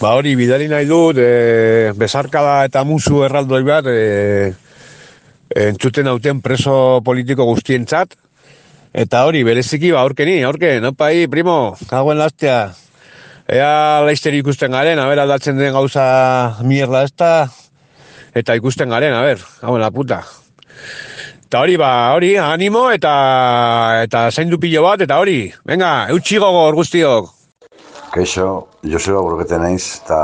Ba 0.00 0.16
hori 0.16 0.32
bidali 0.34 0.72
nahi 0.72 0.88
dut, 0.88 1.20
e, 1.20 1.92
besarkada 1.92 2.62
eta 2.64 2.84
musu 2.84 3.20
erraldoi 3.28 3.62
bat, 3.68 3.84
e, 3.84 4.54
entzuten 5.56 6.08
hauten 6.10 6.42
preso 6.44 7.00
politiko 7.04 7.46
guztientzat. 7.48 8.14
Eta 8.96 9.24
hori, 9.28 9.42
bereziki, 9.44 9.90
ba, 9.92 10.02
aurkeni, 10.04 10.38
aurken, 10.44 10.84
opai, 10.92 11.26
primo, 11.32 11.76
hauen 11.90 12.18
lastea. 12.20 12.70
Ea 13.48 14.02
laizter 14.04 14.34
ikusten 14.36 14.72
garen, 14.72 14.98
a 15.00 15.06
ber, 15.08 15.20
aldatzen 15.22 15.58
den 15.60 15.74
gauza 15.74 16.06
mierda 16.64 17.04
ezta, 17.06 17.30
eta 18.36 18.56
ikusten 18.58 18.90
garen, 18.92 19.14
a 19.14 19.22
ber, 19.24 19.44
hauen 19.62 19.84
la 19.84 19.92
puta. 19.92 20.22
Eta 21.46 21.60
hori, 21.60 21.76
ba, 21.80 21.90
hori, 22.16 22.34
animo, 22.40 22.88
eta, 22.92 23.12
eta 24.02 24.26
zaindu 24.32 24.58
pilo 24.60 24.82
bat, 24.88 25.04
eta 25.04 25.20
hori, 25.22 25.38
venga, 25.68 26.08
eutxi 26.12 26.40
gogor 26.42 26.74
guztiok. 26.80 27.30
Kaixo, 28.16 28.48
Joseba 28.82 29.20
Burgete 29.22 29.60
naiz, 29.60 30.00
eta 30.02 30.20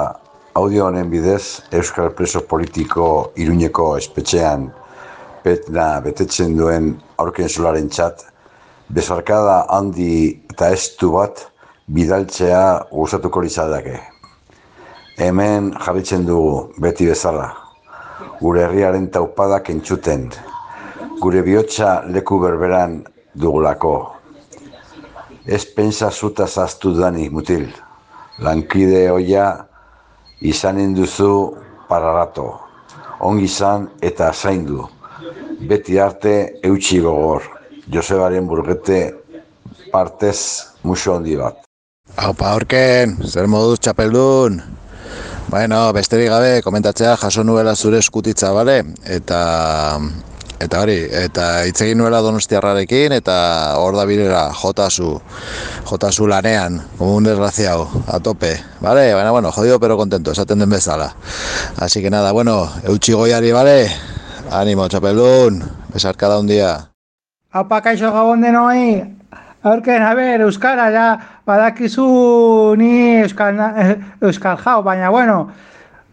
audio 0.58 0.88
honen 0.88 1.10
bidez 1.12 1.62
Euskal 1.72 2.12
Preso 2.16 2.42
Politiko 2.48 3.32
Iruñeko 3.36 3.96
espetxean 4.00 4.70
petna 5.42 6.00
betetzen 6.04 6.56
duen 6.56 6.92
aurken 7.18 7.48
solaren 7.48 7.88
txat, 7.90 8.22
besarkada 8.92 9.62
handi 9.72 10.12
eta 10.52 10.70
estu 10.74 11.12
bat 11.16 11.46
bidaltzea 11.92 12.62
gustatuko 12.92 13.42
litzateke. 13.42 13.98
Hemen 15.18 15.72
jarritzen 15.84 16.24
dugu 16.26 16.72
beti 16.80 17.08
bezala, 17.10 17.50
gure 18.40 18.64
herriaren 18.66 19.10
taupadak 19.12 19.70
entzuten, 19.74 20.28
gure 21.20 21.42
bihotza 21.46 22.00
leku 22.08 22.38
berberan 22.42 23.02
dugulako. 23.34 23.96
Ez 25.46 25.64
pensa 25.74 26.10
zuta 26.10 26.46
zaztu 26.46 26.94
dani, 26.94 27.28
mutil. 27.30 27.66
Lankide 28.38 29.08
hoia 29.10 29.46
izanen 30.40 30.94
duzu 30.94 31.56
pararato. 31.88 32.48
Ongi 33.20 33.46
izan 33.50 33.88
eta 34.02 34.32
zaindu. 34.32 34.86
Beti 35.68 35.98
arte 35.98 36.58
eutxi 36.66 36.98
gogor. 37.00 37.44
Josebaren 37.92 38.46
burgete 38.46 38.98
partez 39.92 40.38
muso 40.82 41.14
handi 41.14 41.36
bat. 41.36 41.60
Haupa 42.16 42.50
aurken, 42.52 43.16
zer 43.24 43.46
moduz 43.48 43.78
txapeldun? 43.80 44.58
Bueno, 45.52 45.78
besterik 45.92 46.30
gabe, 46.32 46.60
komentatzea 46.64 47.16
jaso 47.20 47.44
nuela 47.44 47.76
zure 47.76 48.00
eskutitza, 48.02 48.50
bale? 48.56 48.78
Eta, 49.04 49.98
eta 50.64 50.80
hori, 50.80 50.96
eta 51.22 51.46
hitz 51.68 51.82
egin 51.84 52.00
nuela 52.00 52.22
donostiarrarekin, 52.24 53.12
eta 53.16 53.36
hor 53.78 53.98
da 53.98 54.06
birera, 54.08 54.46
jotazu, 54.56 55.12
jotazu 55.90 56.26
lanean, 56.30 56.80
como 56.98 57.16
un 57.16 57.28
desgraciado, 57.28 57.88
a 58.06 58.18
tope, 58.20 58.56
bale? 58.80 59.12
Baina, 59.14 59.30
bueno, 59.30 59.52
jodido 59.52 59.78
pero 59.80 59.96
contento, 59.96 60.32
esaten 60.32 60.58
den 60.58 60.70
bezala. 60.70 61.14
Así 61.76 62.02
que 62.02 62.10
nada, 62.10 62.32
bueno, 62.32 62.66
eutxi 62.84 63.12
goiari, 63.12 63.52
bale? 63.52 63.90
Animo, 64.50 64.88
txapeldun, 64.88 65.60
Besarkada 65.92 66.38
handia. 66.40 66.70
Haupa 67.52 67.80
kaixo 67.84 68.10
gabon 68.10 68.40
denoi, 68.42 69.02
aurken, 69.62 70.02
a 70.02 70.14
ber, 70.14 70.40
Euskara, 70.40 70.88
ja, 70.90 71.06
badakizu 71.46 72.74
ni 72.76 73.20
Euskal, 73.20 73.60
eh, 73.76 73.96
Euskal 74.20 74.56
jau, 74.58 74.82
baina, 74.82 75.10
bueno, 75.10 75.50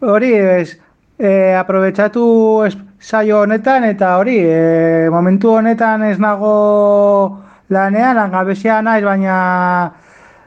hori, 0.01 0.33
ez, 0.33 0.77
e, 1.17 1.55
aprobetsatu 1.55 2.63
es, 2.67 2.77
saio 2.99 3.41
honetan, 3.41 3.83
eta 3.89 4.17
hori, 4.17 4.37
e, 4.43 5.09
momentu 5.09 5.55
honetan 5.55 6.03
ez 6.03 6.19
nago 6.19 7.41
lanean, 7.69 8.15
langabezia 8.15 8.81
naiz, 8.81 9.03
baina 9.03 9.91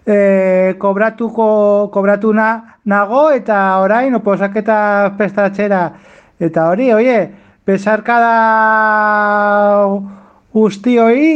e, 0.06 0.74
kobratuko, 0.78 1.90
kobratu 1.92 2.32
na, 2.32 2.78
nago, 2.84 3.30
eta 3.30 3.78
orain, 3.82 4.14
oposaketa 4.14 5.14
prestatzera, 5.18 5.86
eta 6.38 6.68
hori, 6.70 6.92
oie, 6.92 7.41
besarkada 7.66 8.32
guztioi, 10.52 11.28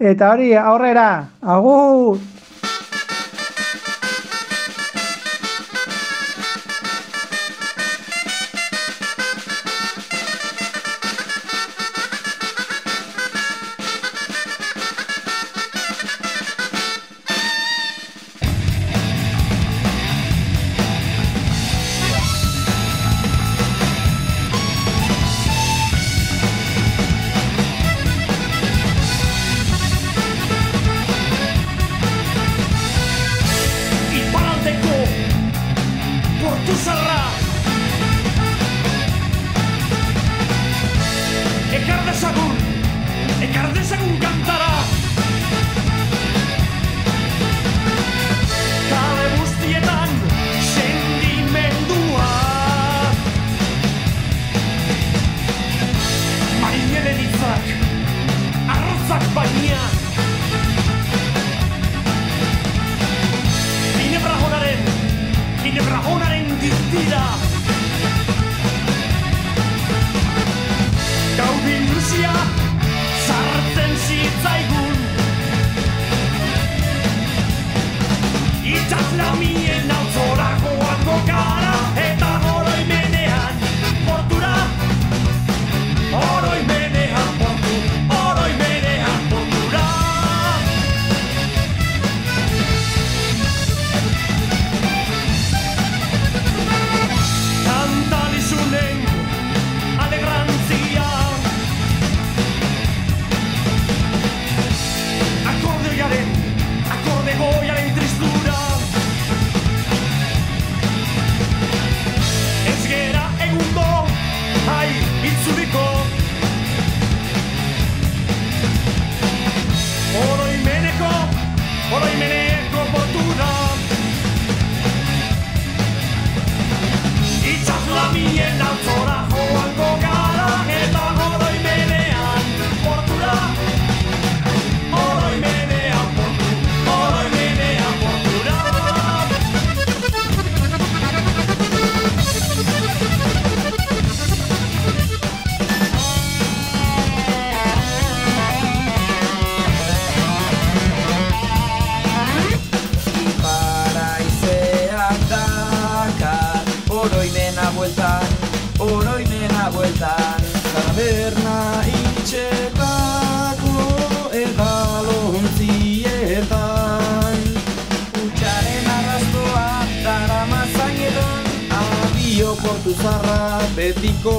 eta 0.00 0.32
hori, 0.32 0.54
aurrera, 0.56 1.10
agur! 1.42 2.16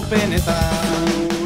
penetrar. 0.10 1.37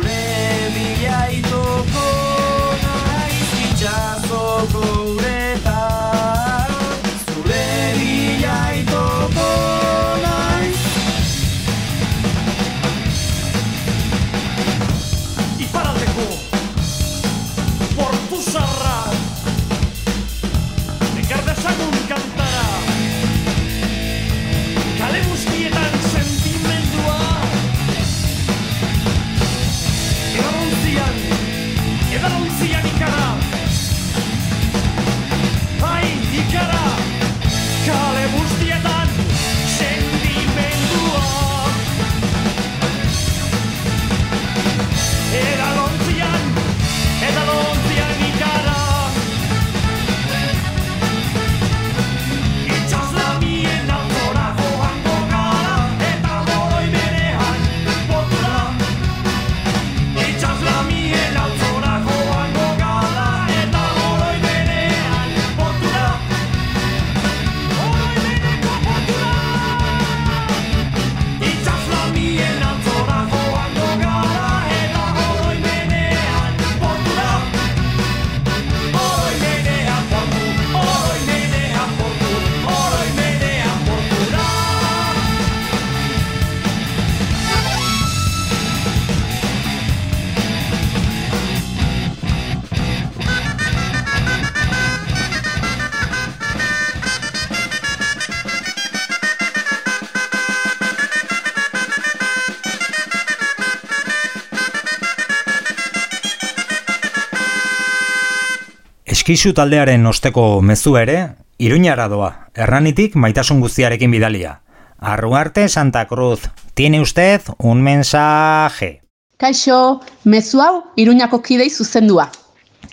Eskizu 109.21 109.51
taldearen 109.53 110.07
osteko 110.09 110.43
mezu 110.65 110.95
ere, 110.97 111.15
Iruñara 111.61 112.07
doa, 112.09 112.29
erranitik 112.57 113.13
maitasun 113.23 113.59
guztiarekin 113.61 114.09
bidalia. 114.15 114.55
Arruarte 114.97 115.67
Santa 115.69 116.07
Cruz, 116.09 116.47
tiene 116.73 117.01
usted 117.05 117.41
un 117.59 117.83
mensaje. 117.85 119.03
Kaixo, 119.37 119.99
mezu 120.23 120.63
hau 120.65 120.71
Iruñako 121.03 121.37
kidei 121.45 121.69
zuzendua. 121.69 122.31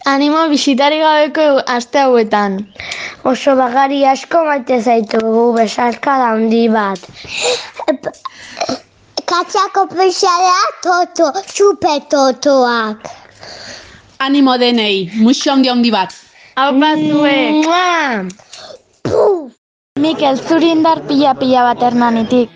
Animo 0.05 0.43
bisitari 0.51 0.99
gabeko 1.01 1.63
aste 1.77 2.03
hauetan. 2.03 2.59
Oso 3.25 3.55
bagari 3.57 4.05
asko 4.05 4.43
maite 4.51 4.83
zaitugu 4.83 5.55
besarka 5.57 6.19
handi 6.27 6.67
bat. 6.69 7.09
Katxako 9.33 9.87
peixarea 9.97 10.61
toto, 10.85 11.33
super 11.55 12.05
totoak. 12.13 13.09
Animo 14.19 14.59
denei, 14.59 15.11
muxo 15.15 15.53
handi 15.53 15.69
handi 15.71 15.91
bat. 15.95 16.11
Hau 16.59 16.73
batzuek. 16.75 17.55
Mikel, 20.03 20.37
zuri 20.43 20.73
indar 20.75 20.99
pila-pila 21.07 21.63
bat 21.69 21.85
hernanitik. 21.87 22.51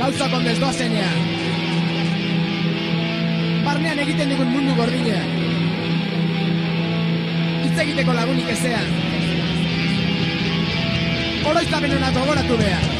Gauzak 0.00 0.36
ondez 0.36 0.58
doazenean. 0.60 1.18
Barnean 3.64 4.04
egiten 4.04 4.36
dugun 4.36 4.52
mundu 4.52 4.76
gordina. 4.76 5.24
Hitz 7.64 7.76
egiteko 7.88 8.20
lagunik 8.20 8.52
ezean. 8.52 8.96
Oroizapen 11.48 11.96
hona 11.96 12.16
gogoratu 12.20 12.64
behar. 12.64 12.99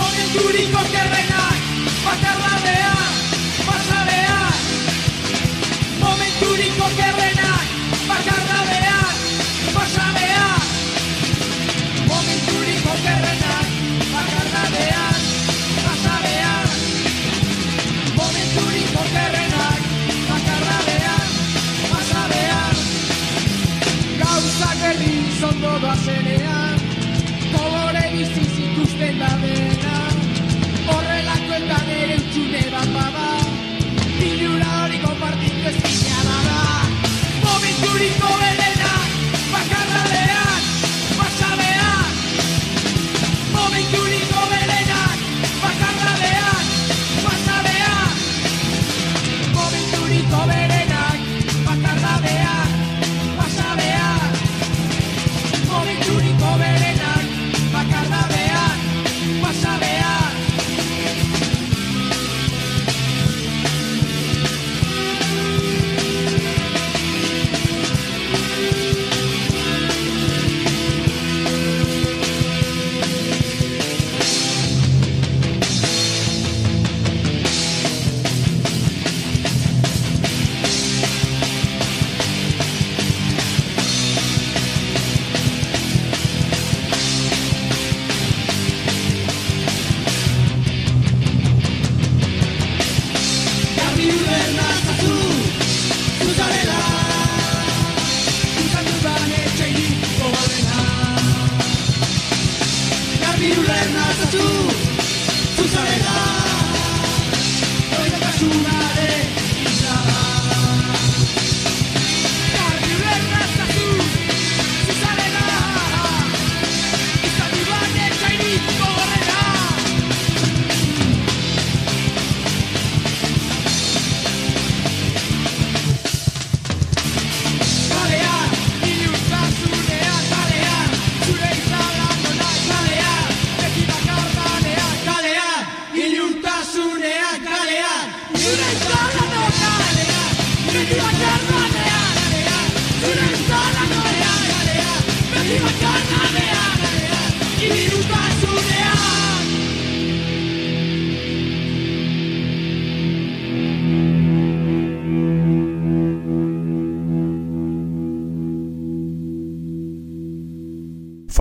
Momenturiko 0.00 0.82
kerrenak, 0.92 1.58
bakardadean, 2.04 3.12
pasadean. 3.66 4.54
Momenturiko 6.02 6.86
kerrenak, 6.98 7.39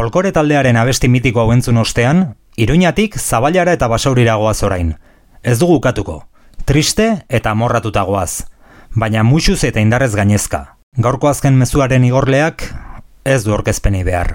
Folkore 0.09 0.31
taldearen 0.33 0.73
abesti 0.81 1.05
mitiko 1.05 1.43
hau 1.43 1.51
entzun 1.53 1.77
ostean, 1.77 2.21
Iruñatik 2.57 3.13
Zaballara 3.21 3.75
eta 3.77 3.85
Basaurira 3.91 4.39
goaz 4.41 4.63
orain. 4.65 4.95
Ez 5.43 5.59
dugu 5.59 5.75
ukatuko. 5.77 6.15
Triste 6.65 7.05
eta 7.29 7.51
amorratuta 7.53 8.01
goaz. 8.07 8.47
Baina 8.95 9.21
muxuz 9.21 9.59
eta 9.69 9.83
indarrez 9.85 10.15
gainezka. 10.17 10.63
Gaurko 10.97 11.29
azken 11.29 11.59
mezuaren 11.61 12.07
igorleak 12.09 12.65
ez 13.23 13.43
du 13.45 13.53
orkezpeni 13.53 14.01
behar. 14.07 14.31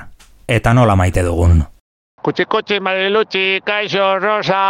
Eta 0.46 0.76
nola 0.78 0.94
maite 0.94 1.26
dugun. 1.26 1.64
Cuchi 2.22 2.46
cuchi 2.46 2.78
mariluchi, 2.78 3.58
kaixo 3.66 4.20
rosa, 4.22 4.62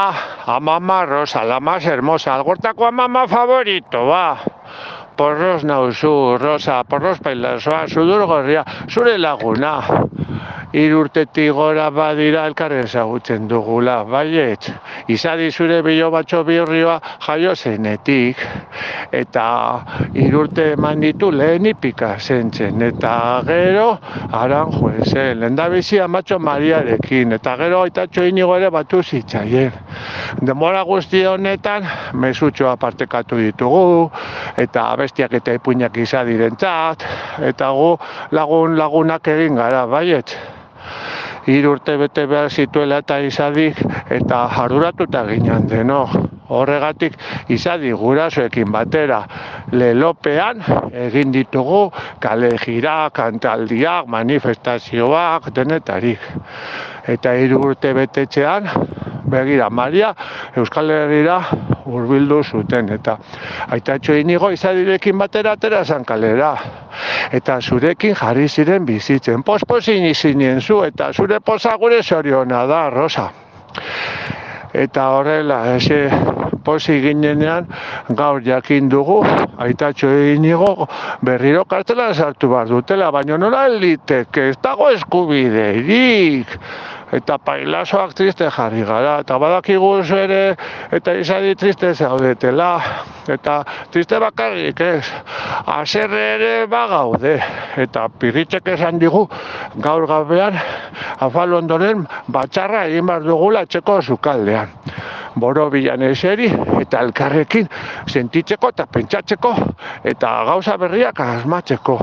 a 0.46 0.58
mamá 0.58 1.04
rosa, 1.04 1.44
la 1.44 1.60
más 1.60 1.84
hermosa, 1.84 2.34
algortako 2.34 2.86
a 2.86 2.90
mamá 2.90 3.28
favorito, 3.28 4.06
ba. 4.06 4.40
Porros 5.18 5.64
nauzu, 5.64 6.38
rosa, 6.40 6.82
porros 6.84 7.20
pailazoa, 7.20 7.84
sudur 7.88 8.24
gorria, 8.24 8.64
zure 8.88 9.18
laguna. 9.18 9.82
Irurtetik 10.74 11.52
gora 11.54 11.84
badira 11.94 12.48
elkarren 12.48 12.88
ezagutzen 12.88 13.44
dugula, 13.46 14.00
baiet. 14.10 14.66
Izadi 15.14 15.52
zure 15.54 15.76
bilo 15.86 16.08
batxo 16.10 16.40
bihurrioa 16.48 16.96
jaio 17.22 17.52
zenetik. 17.54 18.40
Eta 19.14 19.44
irurte 20.18 20.72
eman 20.72 21.04
ditu 21.04 21.28
lehen 21.30 21.68
ipika 21.70 22.16
zentzen. 22.18 22.82
Eta 22.82 23.12
gero, 23.46 23.84
aran 24.34 24.72
juezen, 24.74 25.44
lehen 25.44 25.54
da 25.60 25.68
bizi 25.70 26.00
amatxo 26.02 26.40
Mariarekin. 26.42 27.36
Eta 27.38 27.54
gero 27.62 27.84
aitatxo 27.84 28.26
inigo 28.26 28.56
ere 28.58 28.72
batu 28.74 29.04
zitzaien. 29.04 29.70
Demora 30.42 30.82
guzti 30.82 31.22
honetan, 31.22 31.86
mesutxoa 32.18 32.74
partekatu 32.82 33.38
ditugu, 33.44 34.10
eta 34.58 34.88
abestiak 34.96 35.38
eta 35.38 35.54
ipuinak 35.54 36.02
izadirentzat, 36.02 37.06
eta 37.52 37.70
gu 37.78 37.94
lagun 38.34 38.74
lagunak 38.82 39.34
egin 39.36 39.62
gara, 39.62 39.86
baiet 39.86 40.34
hiru 41.46 41.74
urte 41.76 41.96
bete 42.00 42.26
behar 42.26 42.50
zituela 42.50 42.98
eta 43.02 43.18
izadik 43.20 43.80
eta 44.10 44.44
arduratuta 44.64 45.24
ginen 45.28 45.68
deno. 45.68 46.04
Horregatik 46.54 47.16
izadi 47.48 47.92
gurasoekin 47.96 48.72
batera 48.72 49.22
lelopean 49.72 50.60
egin 51.06 51.32
ditugu 51.32 51.88
kale 52.20 52.50
jira, 52.60 53.10
kantaldiak, 53.16 54.06
manifestazioak, 54.06 55.48
denetarik. 55.56 56.20
Eta 57.08 57.32
hiru 57.40 57.62
urte 57.70 57.94
betetxean, 57.96 58.68
Begira, 59.24 59.70
Maria 59.70 60.14
Euskal 60.56 60.90
Herrira 60.92 61.40
hurbildu 61.86 62.42
zuten 62.44 62.88
eta 62.94 63.16
aitatxo 63.76 64.16
inigo 64.20 64.50
izadirekin 64.54 65.18
batera 65.18 65.54
atera 65.58 65.84
zan 65.84 66.04
kalera. 66.04 66.54
Eta 67.32 67.60
zurekin 67.60 68.14
jarri 68.14 68.48
ziren 68.48 68.86
bizitzen. 68.86 69.42
Posposin 69.42 70.06
izinen 70.10 70.60
zu 70.60 70.82
eta 70.84 71.12
zure 71.12 71.40
posa 71.40 71.76
gure 71.76 72.02
zoriona 72.02 72.66
da, 72.66 72.88
Rosa. 72.90 73.30
Eta 74.74 75.08
horrela 75.14 75.60
ese 75.76 76.08
posi 76.64 77.00
ginenean 77.02 77.68
gaur 78.08 78.40
jakin 78.42 78.88
dugu 78.88 79.20
aitatxo 79.66 80.08
inigo 80.32 80.88
berriro 81.22 81.64
kartelan 81.68 82.14
sartu 82.14 82.48
behar 82.48 82.68
dutela 82.72 83.10
baina 83.12 83.38
nola 83.38 83.66
liteke 83.68 84.48
ez 84.48 84.56
dago 84.62 84.88
eskubiderik 84.96 86.58
eta 87.12 87.38
pailazoak 87.38 88.14
triste 88.14 88.48
jarri 88.50 88.84
gara, 88.84 89.18
eta 89.20 89.38
badakigu 89.38 89.90
ere, 90.16 90.56
eta 90.92 91.14
izadi 91.14 91.54
triste 91.54 91.94
zaudetela, 91.94 92.80
eta 93.28 93.64
triste 93.90 94.18
bakarrik 94.18 94.80
ez, 94.80 95.04
aserre 95.66 96.22
ere 96.36 96.66
bagaude, 96.66 97.40
eta 97.76 98.08
pirritxek 98.08 98.68
esan 98.68 98.98
digu, 98.98 99.28
gaur 99.76 100.06
gabean, 100.06 100.58
afal 101.20 101.54
ondoren, 101.54 102.06
batxarra 102.28 102.86
egin 102.86 103.06
behar 103.06 103.22
dugula 103.22 103.62
etxeko 103.62 104.00
zukaldean. 104.02 104.70
Boro 105.34 105.66
bilan 105.70 106.02
eseri 106.06 106.46
eta 106.80 107.00
elkarrekin 107.02 107.66
sentitzeko 108.06 108.70
eta 108.70 108.86
pentsatzeko 108.86 109.54
eta 110.12 110.30
gauza 110.46 110.76
berriak 110.78 111.20
asmatzeko. 111.26 111.98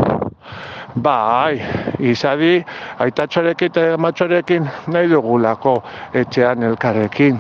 Bai, 0.96 1.62
izadi 2.04 2.60
aitatxorekin 3.00 3.72
eta 3.72 3.98
matxorekin 3.98 4.68
nahi 4.92 5.08
dugulako 5.08 5.78
etxean 6.14 6.64
elkarrekin. 6.68 7.40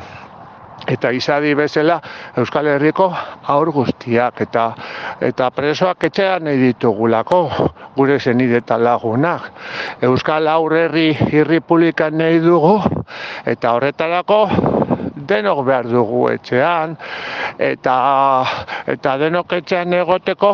Eta 0.87 1.11
izadi 1.13 1.51
bezala 1.53 1.99
Euskal 2.39 2.65
Herriko 2.71 3.09
aur 3.53 3.71
guztiak 3.75 4.39
eta 4.41 4.63
eta 5.21 5.49
presoak 5.51 6.07
etxean 6.07 6.47
nahi 6.47 6.57
ditugulako 6.63 7.41
gure 7.97 8.17
zenide 8.19 8.63
eta 8.63 8.79
lagunak. 8.79 9.51
Euskal 10.01 10.47
aurrerri 10.47 11.11
irripulikan 11.31 12.17
nahi 12.17 12.39
dugu 12.39 12.79
eta 13.45 13.75
horretarako 13.75 14.41
denok 15.27 15.65
behar 15.65 15.87
dugu 15.89 16.27
etxean 16.33 16.95
eta 17.59 17.95
eta 18.95 19.17
denok 19.21 19.53
etxean 19.59 19.93
egoteko 19.93 20.53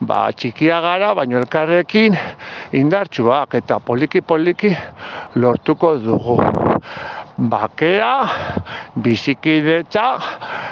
ba 0.00 0.20
txikia 0.32 0.80
gara 0.80 1.14
baino 1.14 1.38
elkarrekin 1.42 2.16
indartsuak 2.72 3.54
eta 3.60 3.78
poliki 3.80 4.20
poliki 4.20 4.76
lortuko 5.36 5.96
dugu 5.98 6.40
bakea, 7.36 8.28
bizikidetza, 8.96 10.04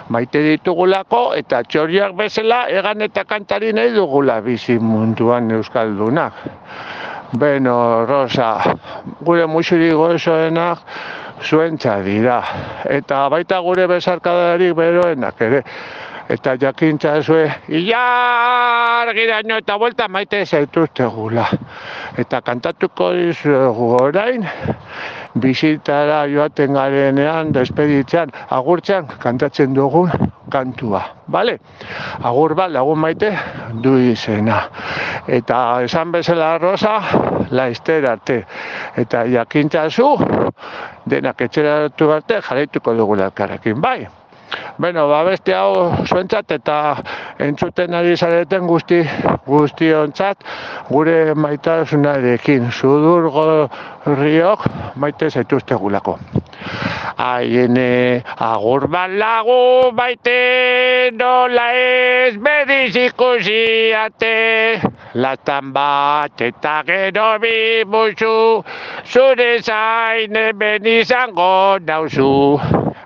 maite 0.09 0.41
ditugulako 0.43 1.35
eta 1.37 1.63
txoriak 1.69 2.15
bezala 2.17 2.65
egan 2.73 3.05
eta 3.05 3.25
kantari 3.29 3.73
nahi 3.77 3.93
dugula 3.95 4.41
bizi 4.41 4.79
munduan 4.81 5.51
euskaldunak. 5.53 6.33
Beno, 7.35 8.07
Rosa, 8.07 8.77
gure 9.21 9.47
musuri 9.47 9.91
gozoenak 9.93 10.79
zuentza 11.45 11.99
dira. 12.03 12.41
Eta 12.91 13.29
baita 13.29 13.61
gure 13.61 13.87
besarkadarik 13.91 14.75
beroenak 14.77 15.41
ere. 15.41 15.63
Eta 16.29 16.55
jakintza 16.57 17.19
zue, 17.21 17.45
ilar 17.69 19.11
giraino 19.13 19.59
eta 19.61 19.77
vuelta 19.77 20.09
maite 20.09 20.41
zaituztegula. 20.47 21.45
Eta 22.19 22.41
kantatuko 22.41 23.11
dizuegu 23.13 23.91
orain, 23.99 24.47
bizitara 25.35 26.25
joaten 26.31 26.75
garenean, 26.75 27.53
despeditzean, 27.55 28.33
agurtzean 28.51 29.07
kantatzen 29.23 29.75
dugun 29.75 30.11
kantua. 30.51 31.03
Bale? 31.27 31.59
Agur 32.23 32.55
bat 32.55 32.71
lagun 32.71 32.99
maite 32.99 33.33
du 33.83 33.97
izena. 33.99 34.61
Eta 35.27 35.61
esan 35.85 36.13
bezala 36.13 36.59
rosa, 36.59 36.99
laizter 37.51 38.07
arte. 38.11 38.43
Eta 38.97 39.25
jakintza 39.31 39.89
zu, 39.91 40.13
denak 41.07 41.41
etxeratu 41.49 42.13
arte 42.13 42.41
jarraituko 42.43 42.95
dugu 42.95 43.19
elkarrekin. 43.21 43.81
Bai? 43.81 44.24
Bueno, 44.79 45.09
ba 45.09 45.23
beste 45.25 45.55
hau 45.55 45.95
zuentzat 46.07 46.51
eta 46.57 46.77
entzuten 47.39 47.95
ari 47.95 48.17
zareten 48.17 48.67
guzti 48.67 49.03
guztiontzat 49.47 50.43
gure 50.89 51.35
maitasunarekin. 51.35 52.71
Sudur 52.73 53.31
gorriok 53.31 54.67
maite 54.97 55.31
zaituztegulako. 55.31 56.19
Aiene 57.25 58.23
agur 58.43 58.89
bat 58.91 59.11
lagu 59.11 59.93
baite 59.95 61.11
nola 61.15 61.69
ez 61.79 62.37
bediz 62.37 62.97
ikusiate 63.05 64.35
Latan 65.15 65.71
bat 65.73 66.41
eta 66.43 66.83
gero 66.87 67.39
bi 67.39 67.85
musu 67.87 68.65
zure 69.07 69.63
zain 69.63 70.35
hemen 70.35 70.87
izango 70.87 71.79
nauzu 71.79 72.59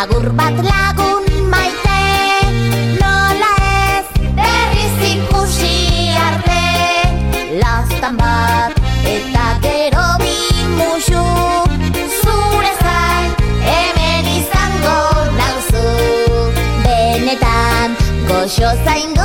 agur 0.00 0.32
bat 0.32 0.56
lagun 0.64 1.24
maite 1.52 2.00
Nola 3.00 3.52
ez 3.96 4.06
berriz 4.38 4.96
ikusi 5.12 5.76
arte. 6.28 6.62
Lastan 7.60 8.16
bat 8.22 8.72
eta 9.14 9.46
gero 9.66 10.06
bi 10.24 10.38
musu 10.78 11.26
Zure 12.20 12.72
zain 12.80 13.30
hemen 13.68 14.26
izango 14.38 14.98
nauzu. 15.40 15.86
Benetan 16.84 17.98
goxo 18.28 18.72
zainduko 18.84 19.19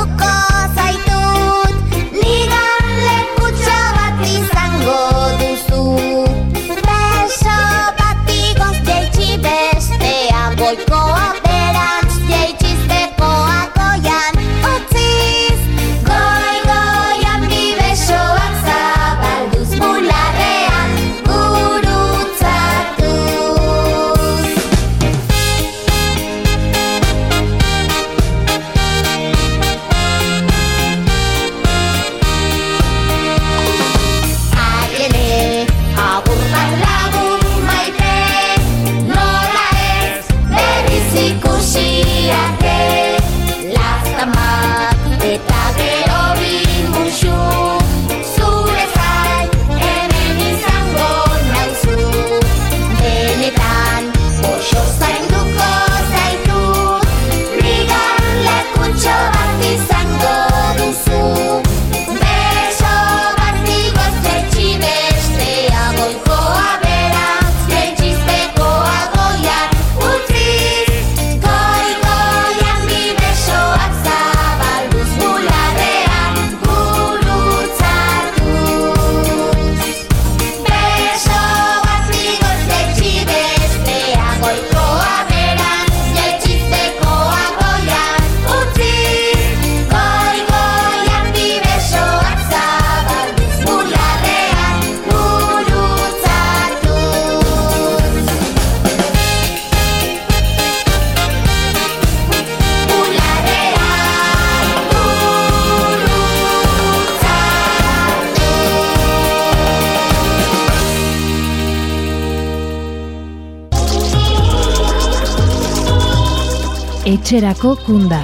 Etxerako 117.16 117.70
kunda. 117.80 118.18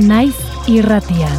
Naiz 0.00 0.36
irratian. 0.70 1.34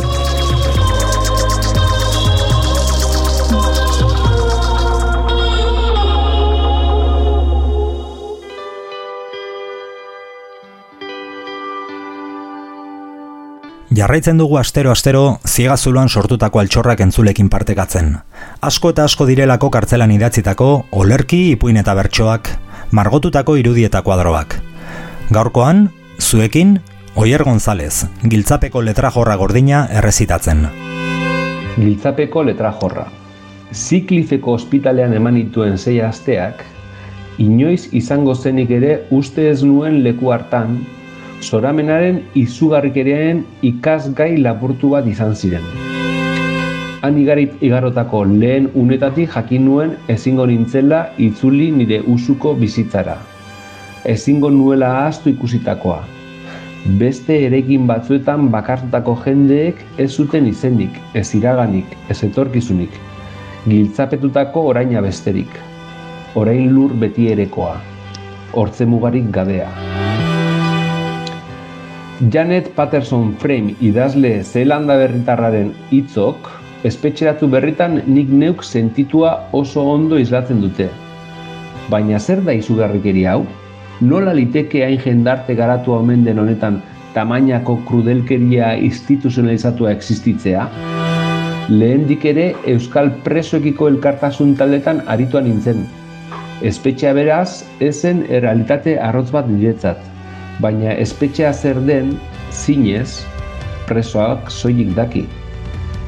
Jarraitzen 13.90 14.38
dugu 14.38 14.60
astero-astero 14.60 15.40
ziegazuloan 15.48 16.10
sortutako 16.10 16.62
altxorrak 16.62 17.02
entzulekin 17.08 17.50
partekatzen. 17.50 18.14
Asko 18.62 18.94
eta 18.94 19.08
asko 19.10 19.26
direlako 19.32 19.72
kartzelan 19.74 20.14
idatzitako, 20.20 20.70
olerki, 20.92 21.42
ipuin 21.56 21.82
eta 21.82 21.98
bertsoak, 21.98 22.54
margotutako 22.92 23.58
irudi 23.64 23.90
eta 23.90 24.06
kuadroak. 24.06 24.60
Gaurkoan, 25.34 25.88
zuekin, 26.24 26.80
Oier 27.16 27.44
González, 27.44 28.08
giltzapeko 28.24 28.82
letrajorra 28.82 29.36
gordina 29.36 29.84
errezitatzen. 30.00 30.64
Giltzapeko 31.76 32.44
letrajorra. 32.48 33.04
Ziklifeko 33.74 34.56
ospitalean 34.58 35.14
eman 35.14 35.36
dituen 35.38 35.78
sei 35.78 36.00
asteak, 36.02 36.64
inoiz 37.44 37.90
izango 38.00 38.36
zenik 38.36 38.72
ere 38.72 38.96
uste 39.12 39.50
ez 39.50 39.60
nuen 39.64 40.00
leku 40.06 40.32
hartan, 40.34 40.80
zoramenaren 41.42 42.22
izugarrikeriaren 42.40 43.44
ikasgai 43.74 44.38
lapurtu 44.38 44.94
bat 44.96 45.10
izan 45.10 45.36
ziren. 45.36 45.68
Han 47.04 47.20
igarit 47.20 47.62
igarotako 47.62 48.24
lehen 48.32 48.72
unetatik 48.80 49.36
jakin 49.36 49.66
nuen 49.68 49.96
ezingo 50.08 50.48
nintzela 50.48 51.06
itzuli 51.18 51.70
nire 51.72 52.02
usuko 52.08 52.56
bizitzara. 52.56 53.20
Ezingo 54.04 54.50
nuela 54.52 54.98
ahaztu 54.98 55.30
ikusitakoa. 55.36 56.13
Beste 56.84 57.38
erekin 57.46 57.86
batzuetan 57.88 58.50
bakartutako 58.52 59.14
jendeek 59.24 59.78
ez 60.04 60.10
zuten 60.12 60.50
izenik, 60.50 60.98
ez 61.16 61.30
iraganik, 61.38 61.88
ez 62.12 62.18
etorkizunik. 62.28 62.98
Giltzapetutako 63.64 64.66
oraina 64.74 65.00
besterik. 65.00 65.48
Orain 66.36 66.74
lur 66.76 66.92
beti 67.00 67.30
erekoa. 67.32 67.78
Hortze 68.52 68.84
mugarik 68.86 69.32
gadea. 69.32 69.70
Janet 72.36 72.68
Patterson 72.76 73.32
Frame 73.40 73.78
idazle 73.80 74.44
Zeelanda 74.44 75.00
berritarraren 75.00 75.72
hitzok 75.90 76.52
espetxeratu 76.84 77.48
berritan 77.48 78.02
nik 78.06 78.28
neuk 78.28 78.64
sentitua 78.64 79.38
oso 79.56 79.88
ondo 79.88 80.20
islatzen 80.20 80.60
dute. 80.60 80.92
Baina 81.88 82.20
zer 82.20 82.44
da 82.44 82.52
izugarrikeri 82.52 83.24
hau? 83.24 83.46
Nola 84.04 84.34
liteke 84.36 84.84
hain 84.84 85.00
jendarte 85.00 85.56
garatu 85.56 85.94
omen 85.96 86.26
den 86.28 86.40
honetan 86.42 86.82
tamainako 87.14 87.78
krudelkeria 87.88 88.74
instituzionalizatua 88.76 89.92
existitzea? 89.96 90.68
Lehendik 91.70 92.26
ere 92.28 92.50
Euskal 92.68 93.14
Presoekiko 93.24 93.88
elkartasun 93.94 94.58
taldetan 94.60 95.04
arituan 95.08 95.48
nintzen. 95.48 95.86
Espetxea 96.62 97.14
beraz, 97.16 97.64
ezen 97.80 98.26
errealitate 98.30 98.98
arrotz 99.00 99.30
bat 99.32 99.48
niretzat 99.48 100.10
baina 100.62 100.94
espetxea 101.02 101.54
zer 101.54 101.80
den, 101.88 102.14
zinez, 102.52 103.24
presoak 103.90 104.52
soilik 104.52 104.94
daki. 104.98 105.26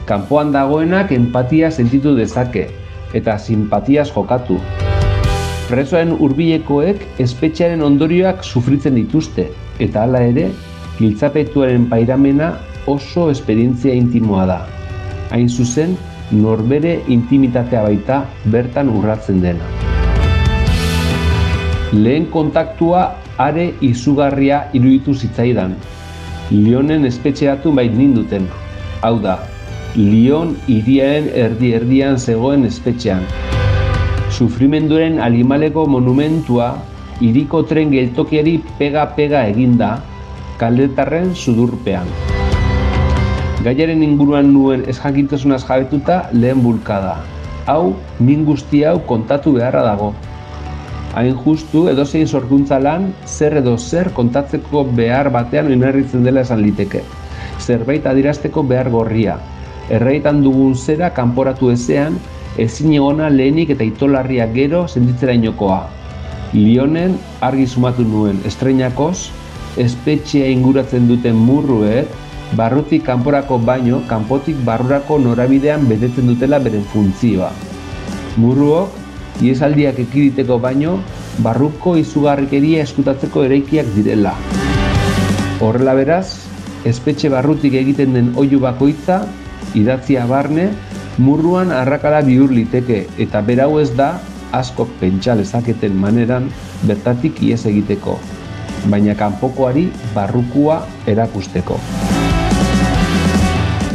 Kanpoan 0.09 0.53
dagoenak 0.53 1.11
empatia 1.15 1.71
sentitu 1.71 2.15
dezake, 2.17 2.67
eta 3.17 3.39
simpatiaz 3.41 4.11
jokatu. 4.13 4.59
Presoen 5.65 6.11
hurbilekoek 6.21 6.99
espetxearen 7.23 7.81
ondorioak 7.81 8.43
sufritzen 8.45 8.99
dituzte, 8.99 9.47
eta 9.81 10.03
hala 10.05 10.19
ere, 10.21 10.51
giltzapetuaren 10.99 11.87
pairamena 11.89 12.51
oso 12.91 13.31
esperientzia 13.31 13.95
intimoa 13.97 14.43
da. 14.45 14.59
Hain 15.33 15.49
zuzen, 15.49 15.95
norbere 16.29 16.99
intimitatea 17.15 17.81
baita 17.87 18.19
bertan 18.53 18.93
urratzen 18.93 19.41
dena. 19.41 19.71
Lehen 21.97 22.29
kontaktua 22.29 23.07
are 23.41 23.71
izugarria 23.81 24.67
iruditu 24.77 25.17
zitzaidan. 25.17 25.73
Lionen 26.53 27.09
espetxeatu 27.09 27.73
bait 27.73 27.97
ninduten. 27.97 28.45
Hau 29.01 29.17
da, 29.17 29.39
Lion 29.97 30.53
hiriaren 30.69 31.33
erdi-erdian 31.33 32.21
zegoen 32.21 32.69
espetxean. 32.69 33.25
Sufrimenduren 34.35 35.21
alimaleko 35.23 35.85
monumentua 35.87 36.73
hiriko 37.23 37.61
tren 37.69 37.93
geltokiari 37.93 38.57
pega-pega 38.75 39.45
eginda, 39.47 39.93
kaldetarren 40.59 41.29
sudurpean. 41.31 42.09
Gaiaren 43.63 44.03
inguruan 44.03 44.51
nuen 44.51 44.83
ezjakitasunaz 44.91 45.61
jabetuta 45.69 46.19
lehen 46.35 46.59
bulkada. 46.65 47.15
Hau, 47.71 47.95
min 48.19 48.43
guzti 48.43 48.83
hau 48.83 48.97
kontatu 49.07 49.55
beharra 49.55 49.85
dago. 49.87 50.11
Hain 51.15 51.39
justu 51.45 51.87
edozein 51.87 52.27
sorkuntza 52.27 52.81
lan 52.83 53.13
zer 53.23 53.61
edo 53.63 53.77
zer 53.79 54.11
kontatzeko 54.19 54.83
behar 54.99 55.31
batean 55.31 55.71
oinarritzen 55.71 56.27
dela 56.27 56.43
esan 56.43 56.59
liteke. 56.59 57.05
Zerbait 57.63 58.03
adirazteko 58.03 58.67
behar 58.67 58.91
gorria. 58.91 59.39
Erraitan 59.87 60.43
dugun 60.43 60.75
zera 60.75 61.13
kanporatu 61.15 61.71
ezean, 61.71 62.19
ezin 62.61 62.93
egona 62.95 63.29
lehenik 63.29 63.73
eta 63.75 63.83
itolarria 63.83 64.47
gero 64.53 64.85
sentitzera 64.87 65.35
inokoa. 65.35 65.81
Lionen 66.53 67.17
argi 67.43 67.65
sumatu 67.67 68.05
nuen 68.07 68.39
estreinakoz, 68.47 69.31
espetxea 69.81 70.47
inguratzen 70.53 71.09
duten 71.09 71.35
murruek, 71.35 72.07
barrutik 72.55 73.03
kanporako 73.07 73.57
baino, 73.59 74.01
kanpotik 74.07 74.55
barrurako 74.67 75.17
norabidean 75.19 75.87
betetzen 75.89 76.31
dutela 76.31 76.61
beren 76.63 76.85
funtzioa. 76.93 77.51
Murruok 78.39 79.43
iesaldiak 79.43 79.99
ekiditeko 79.99 80.59
baino, 80.63 80.99
barruko 81.43 81.97
izugarrikeria 81.99 82.83
eskutatzeko 82.85 83.43
eraikiak 83.49 83.89
direla. 83.97 84.35
Horrela 85.59 85.95
beraz, 85.97 86.47
espetxe 86.87 87.31
barrutik 87.33 87.75
egiten 87.75 88.13
den 88.15 88.31
oihu 88.39 88.61
bakoitza, 88.63 89.25
idatzia 89.75 90.23
barne, 90.29 90.69
murruan 91.17 91.71
arrakala 91.71 92.19
bihur 92.25 92.51
liteke 92.51 93.05
eta 93.17 93.41
berau 93.41 93.79
ez 93.79 93.91
da 93.95 94.19
askok 94.55 94.89
pentsa 94.99 95.35
lezaketen 95.35 95.95
maneran 95.95 96.49
bertatik 96.87 97.41
ies 97.43 97.65
egiteko, 97.65 98.19
baina 98.91 99.15
kanpokoari 99.15 99.87
barrukua 100.15 100.81
erakusteko. 101.07 101.79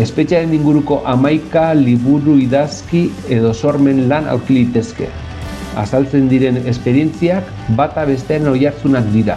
Espetxearen 0.01 0.55
inguruko 0.57 1.03
amaika 1.05 1.75
liburu 1.77 2.39
idazki 2.41 3.11
edo 3.29 3.53
sormen 3.53 4.07
lan 4.09 4.29
aurki 4.33 4.63
litezke. 4.63 5.11
Azaltzen 5.77 6.29
diren 6.31 6.57
esperientziak 6.67 7.45
bata 7.77 8.07
bestean 8.09 8.49
oihartzunak 8.49 9.11
dira. 9.13 9.37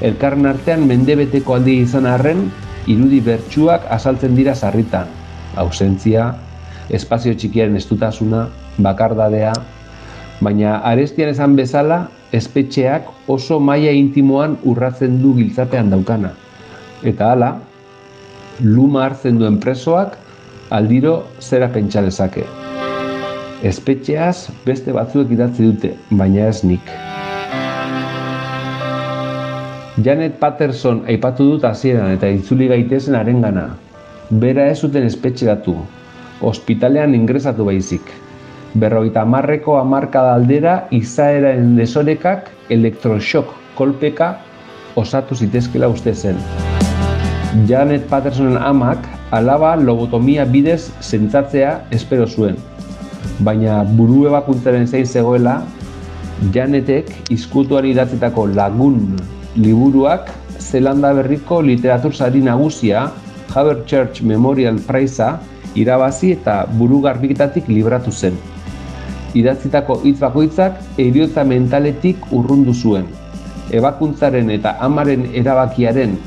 Elkarren 0.00 0.48
artean 0.48 0.86
mendebeteko 0.88 1.58
aldi 1.58 1.76
izan 1.84 2.08
arren, 2.08 2.48
irudi 2.88 3.20
bertsuak 3.20 3.84
azaltzen 3.92 4.34
dira 4.34 4.56
sarritan. 4.56 5.12
Ausentzia, 5.60 6.32
espazio 6.92 7.34
txikiaren 7.34 7.76
estutasuna, 7.76 8.46
bakardadea, 8.84 9.52
baina 10.42 10.78
arestian 10.88 11.32
esan 11.32 11.56
bezala, 11.56 12.06
espetxeak 12.32 13.08
oso 13.32 13.58
maila 13.60 13.92
intimoan 13.96 14.56
urratzen 14.68 15.20
du 15.22 15.34
giltzapean 15.36 15.90
daukana. 15.92 16.32
Eta 17.02 17.32
hala, 17.32 17.52
luma 18.60 19.06
hartzen 19.06 19.38
duen 19.40 19.58
presoak 19.60 20.18
aldiro 20.70 21.22
zera 21.40 21.68
pentsa 21.72 22.02
dezake. 22.04 22.44
Espetxeaz 23.62 24.50
beste 24.66 24.92
batzuek 24.94 25.30
idatzi 25.36 25.68
dute, 25.68 25.94
baina 26.10 26.48
ez 26.48 26.62
nik. 26.66 26.92
Janet 30.02 30.38
Patterson 30.40 31.02
aipatu 31.06 31.46
dut 31.52 31.64
hasieran 31.68 32.16
eta 32.16 32.30
itzuli 32.32 32.66
gaitezen 32.70 33.14
arengana. 33.14 33.68
Bera 34.42 34.64
ez 34.72 34.78
zuten 34.80 35.04
espetxeratu, 35.06 35.76
ospitalean 36.42 37.14
ingresatu 37.14 37.64
baizik. 37.68 38.02
Berrogeita 38.74 39.22
hamarreko 39.22 39.76
hamarkada 39.78 40.34
aldera 40.34 40.76
izaeraren 40.90 41.74
desorekak 41.76 42.50
elektroshock 42.70 43.52
kolpeka 43.76 44.34
osatu 44.96 45.34
zitezkela 45.34 45.88
uste 45.88 46.14
zen. 46.14 46.40
Janet 47.68 48.08
Pattersonen 48.08 48.56
amak 48.56 49.04
alaba 49.30 49.74
lobotomia 49.76 50.44
bidez 50.44 50.90
zentzatzea 51.00 51.76
espero 51.90 52.26
zuen. 52.26 52.56
Baina 53.40 53.82
buru 53.84 54.26
ebakuntzaren 54.30 54.86
zein 54.86 55.06
zegoela, 55.06 55.60
Janetek 56.50 57.10
izkutuari 57.30 57.92
idatzitako 57.92 58.48
lagun 58.56 59.12
liburuak 59.54 60.30
Zelanda 60.58 61.12
berriko 61.14 61.60
literatur 61.62 62.14
sari 62.14 62.40
nagusia 62.42 63.10
Haber 63.54 63.84
Church 63.86 64.22
Memorial 64.22 64.80
Prize 64.86 65.28
irabazi 65.74 66.32
eta 66.36 66.66
buru 66.66 67.00
garbiketatik 67.00 67.68
libratu 67.68 68.12
zen. 68.12 68.36
Idatzitako 69.34 70.00
hitz 70.04 70.18
bakoitzak 70.20 70.80
eriotza 70.98 71.44
mentaletik 71.44 72.32
urrundu 72.32 72.74
zuen. 72.74 73.06
ebakuntzaren 73.72 74.50
eta 74.52 74.76
amaren 74.84 75.22
erabakiaren 75.32 76.18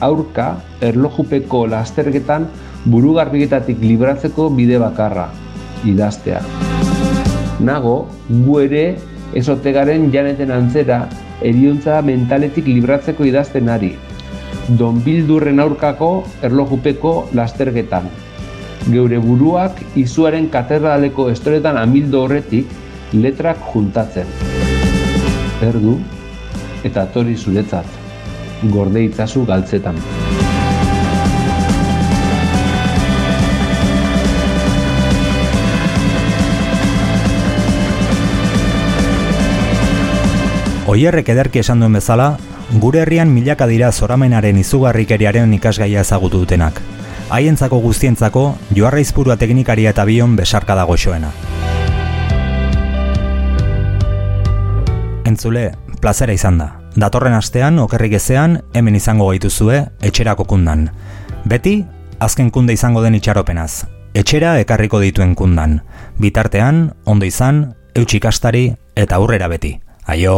aurka 0.00 0.58
erlojupeko 0.82 1.66
lasterketan 1.72 2.48
burugarbiketatik 2.84 3.78
libratzeko 3.80 4.50
bide 4.50 4.78
bakarra, 4.82 5.28
idaztea. 5.86 6.42
Nago, 7.62 8.08
gu 8.28 8.58
ere 8.64 8.84
esotegaren 9.38 10.10
janeten 10.12 10.50
antzera 10.50 11.06
eriontza 11.40 12.00
mentaletik 12.02 12.66
libratzeko 12.66 13.24
idazten 13.24 13.70
ari. 13.70 13.94
Don 14.78 15.00
Bildurren 15.02 15.62
aurkako 15.62 16.10
erlojupeko 16.42 17.14
lasterketan. 17.38 18.10
Geure 18.90 19.18
buruak 19.22 19.78
izuaren 19.94 20.48
katedraleko 20.50 21.28
estoretan 21.30 21.76
amildo 21.78 22.24
horretik 22.24 22.66
letrak 23.14 23.60
juntatzen. 23.72 24.26
Erdu 25.62 25.98
eta 26.82 27.06
tori 27.14 27.36
zuretzat, 27.38 27.86
gorde 28.74 29.04
itzazu 29.06 29.44
galtzetan. 29.46 30.00
Oierrek 40.92 41.28
ederki 41.32 41.62
esan 41.62 41.80
duen 41.80 41.94
bezala, 41.96 42.32
gure 42.82 43.04
herrian 43.04 43.30
milaka 43.30 43.68
dira 43.70 43.92
zoramenaren 43.92 44.58
izugarrikeriaren 44.58 45.54
ikasgaia 45.54 46.02
ezagutu 46.02 46.42
dutenak. 46.42 46.82
Haientzako 47.32 47.78
guztientzako, 47.80 48.40
joarra 48.76 49.00
izpurua 49.00 49.38
teknikaria 49.40 49.94
eta 49.94 50.04
bion 50.04 50.34
besarka 50.36 50.74
dago 50.76 50.98
xoena. 51.00 51.30
Entzule, 55.24 55.70
plazera 56.02 56.34
izan 56.36 56.58
da. 56.60 56.66
Datorren 56.92 57.32
astean, 57.32 57.78
okerrik 57.80 58.18
ezean, 58.18 58.58
hemen 58.76 59.00
izango 59.00 59.30
gaituzue, 59.30 59.80
etxerako 60.04 60.44
kundan. 60.50 60.90
Beti, 61.48 61.78
azken 62.20 62.52
kunde 62.52 62.76
izango 62.76 63.00
den 63.00 63.16
itxaropenaz. 63.16 63.86
Etxera 64.12 64.58
ekarriko 64.60 65.00
dituen 65.00 65.32
kundan. 65.34 65.78
Bitartean, 66.20 66.84
ondo 67.08 67.24
izan, 67.24 67.64
eutxikastari 67.96 68.66
eta 68.92 69.16
aurrera 69.16 69.48
beti. 69.48 69.78
Aio... 70.04 70.36